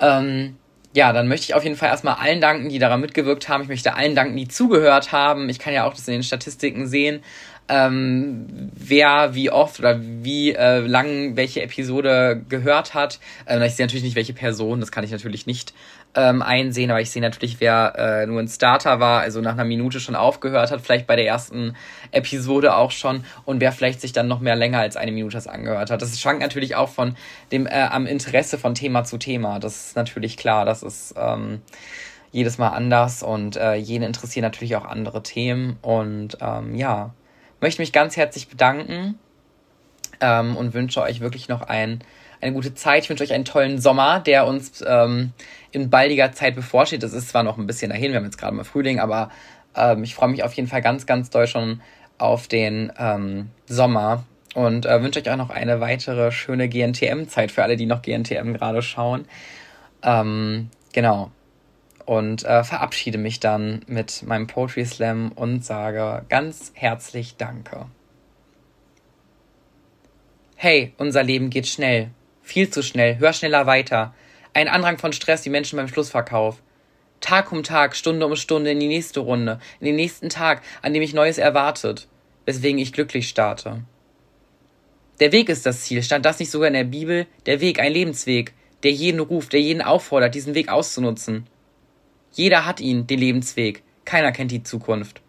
[0.00, 0.56] Ähm,
[0.94, 3.62] ja, dann möchte ich auf jeden Fall erstmal allen danken, die daran mitgewirkt haben.
[3.62, 5.48] Ich möchte allen danken, die zugehört haben.
[5.48, 7.22] Ich kann ja auch das in den Statistiken sehen
[7.68, 13.20] ähm, wer wie oft oder wie äh, lang welche Episode gehört hat.
[13.46, 15.74] Ähm, ich sehe natürlich nicht, welche Person, das kann ich natürlich nicht
[16.14, 19.64] ähm, einsehen, aber ich sehe natürlich, wer äh, nur ein Starter war, also nach einer
[19.64, 21.76] Minute schon aufgehört hat, vielleicht bei der ersten
[22.10, 25.46] Episode auch schon und wer vielleicht sich dann noch mehr länger als eine Minute das
[25.46, 26.02] angehört hat.
[26.02, 27.14] Das schwankt natürlich auch von
[27.52, 29.58] dem äh, am Interesse von Thema zu Thema.
[29.58, 31.62] Das ist natürlich klar, das ist ähm,
[32.32, 37.14] jedes Mal anders und äh, jene interessieren natürlich auch andere Themen und ähm, ja,
[37.60, 39.18] möchte mich ganz herzlich bedanken
[40.20, 42.00] ähm, und wünsche euch wirklich noch ein,
[42.40, 43.04] eine gute Zeit.
[43.04, 45.32] Ich wünsche euch einen tollen Sommer, der uns ähm,
[45.70, 47.02] in baldiger Zeit bevorsteht.
[47.02, 49.30] Das ist zwar noch ein bisschen dahin, wir haben jetzt gerade mal Frühling, aber
[49.74, 51.80] ähm, ich freue mich auf jeden Fall ganz, ganz doll schon
[52.18, 57.62] auf den ähm, Sommer und äh, wünsche euch auch noch eine weitere schöne GNTM-Zeit für
[57.62, 59.26] alle, die noch GNTM gerade schauen.
[60.02, 61.30] Ähm, genau
[62.08, 67.84] und äh, verabschiede mich dann mit meinem Poetry Slam und sage ganz herzlich Danke.
[70.56, 72.08] Hey, unser Leben geht schnell.
[72.40, 73.18] Viel zu schnell.
[73.18, 74.14] Hör schneller weiter.
[74.54, 76.62] Ein Andrang von Stress, die Menschen beim Schlussverkauf.
[77.20, 80.92] Tag um Tag, Stunde um Stunde in die nächste Runde, in den nächsten Tag, an
[80.94, 82.08] dem ich Neues erwartet,
[82.46, 83.82] weswegen ich glücklich starte.
[85.20, 87.26] Der Weg ist das Ziel, stand das nicht sogar in der Bibel?
[87.46, 91.46] Der Weg, ein Lebensweg, der jeden ruft, der jeden auffordert, diesen Weg auszunutzen.
[92.32, 93.82] Jeder hat ihn, den Lebensweg.
[94.04, 95.20] Keiner kennt die Zukunft.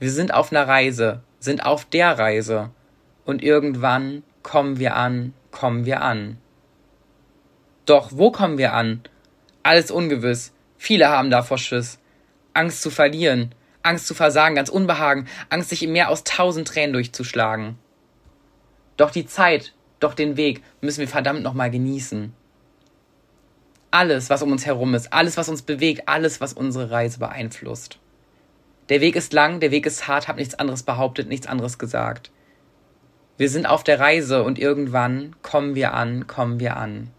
[0.00, 2.70] Wir sind auf einer Reise, sind auf der Reise.
[3.24, 6.38] Und irgendwann kommen wir an, kommen wir an.
[7.86, 9.02] Doch wo kommen wir an?
[9.62, 10.52] Alles ungewiss.
[10.76, 11.98] Viele haben davor Schiss.
[12.54, 16.92] Angst zu verlieren, Angst zu versagen, ganz Unbehagen, Angst, sich im Meer aus tausend Tränen
[16.92, 17.78] durchzuschlagen.
[18.96, 22.34] Doch die Zeit, doch den Weg müssen wir verdammt nochmal genießen
[23.92, 27.98] alles, was um uns herum ist, alles, was uns bewegt, alles, was unsere Reise beeinflusst.
[28.88, 32.30] Der Weg ist lang, der Weg ist hart, hab nichts anderes behauptet, nichts anderes gesagt.
[33.36, 37.10] Wir sind auf der Reise und irgendwann kommen wir an, kommen wir an.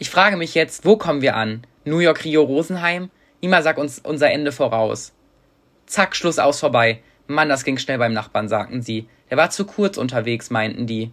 [0.00, 1.66] Ich frage mich jetzt, wo kommen wir an?
[1.84, 3.10] New York, Rio, Rosenheim?
[3.40, 5.12] Niemand sagt uns unser Ende voraus.
[5.86, 7.02] Zack, Schluss aus vorbei.
[7.26, 9.08] Mann, das ging schnell beim Nachbarn, sagten sie.
[9.28, 11.10] Der war zu kurz unterwegs, meinten die.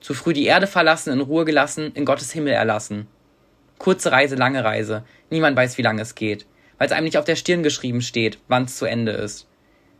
[0.00, 3.06] Zu früh die Erde verlassen, in Ruhe gelassen, in Gottes Himmel erlassen.
[3.78, 5.04] Kurze Reise, lange Reise.
[5.28, 6.46] Niemand weiß, wie lange es geht.
[6.78, 9.46] Weil es einem nicht auf der Stirn geschrieben steht, wann es zu Ende ist.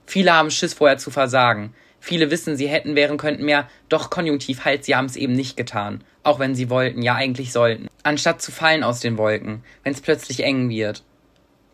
[0.06, 1.74] Viele haben Schiss vorher zu versagen.
[2.04, 5.56] Viele wissen, sie hätten, wären, könnten mehr, doch konjunktiv halt, sie haben es eben nicht
[5.56, 6.02] getan.
[6.24, 7.86] Auch wenn sie wollten, ja eigentlich sollten.
[8.02, 11.04] Anstatt zu fallen aus den Wolken, wenn es plötzlich eng wird.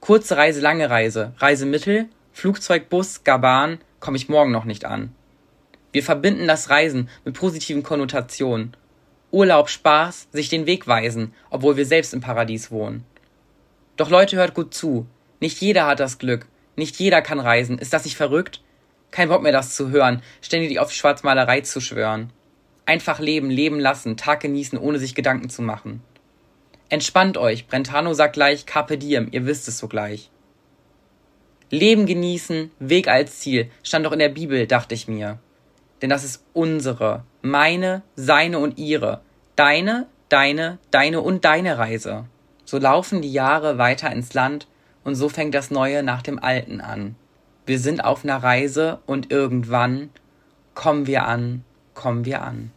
[0.00, 1.32] Kurze Reise, lange Reise.
[1.38, 5.14] Reisemittel, Flugzeug, Bus, gar Bahn, komme ich morgen noch nicht an.
[5.92, 8.76] Wir verbinden das Reisen mit positiven Konnotationen.
[9.30, 13.02] Urlaub, Spaß, sich den Weg weisen, obwohl wir selbst im Paradies wohnen.
[13.96, 15.06] Doch Leute, hört gut zu.
[15.40, 16.44] Nicht jeder hat das Glück.
[16.76, 17.78] Nicht jeder kann reisen.
[17.78, 18.60] Ist das nicht verrückt?
[19.11, 22.30] Kein Bock mehr, das zu hören, ständig auf Schwarzmalerei zu schwören.
[22.86, 26.02] Einfach leben, leben lassen, Tag genießen, ohne sich Gedanken zu machen.
[26.88, 30.30] Entspannt euch, Brentano sagt gleich Carpe diem, ihr wisst es sogleich.
[31.70, 35.38] Leben genießen, Weg als Ziel, stand doch in der Bibel, dachte ich mir.
[36.00, 39.20] Denn das ist unsere, meine, seine und ihre,
[39.54, 42.24] deine, deine, deine und deine Reise.
[42.64, 44.66] So laufen die Jahre weiter ins Land
[45.04, 47.16] und so fängt das Neue nach dem Alten an.
[47.68, 50.08] Wir sind auf einer Reise und irgendwann
[50.74, 52.70] kommen wir an, kommen wir an.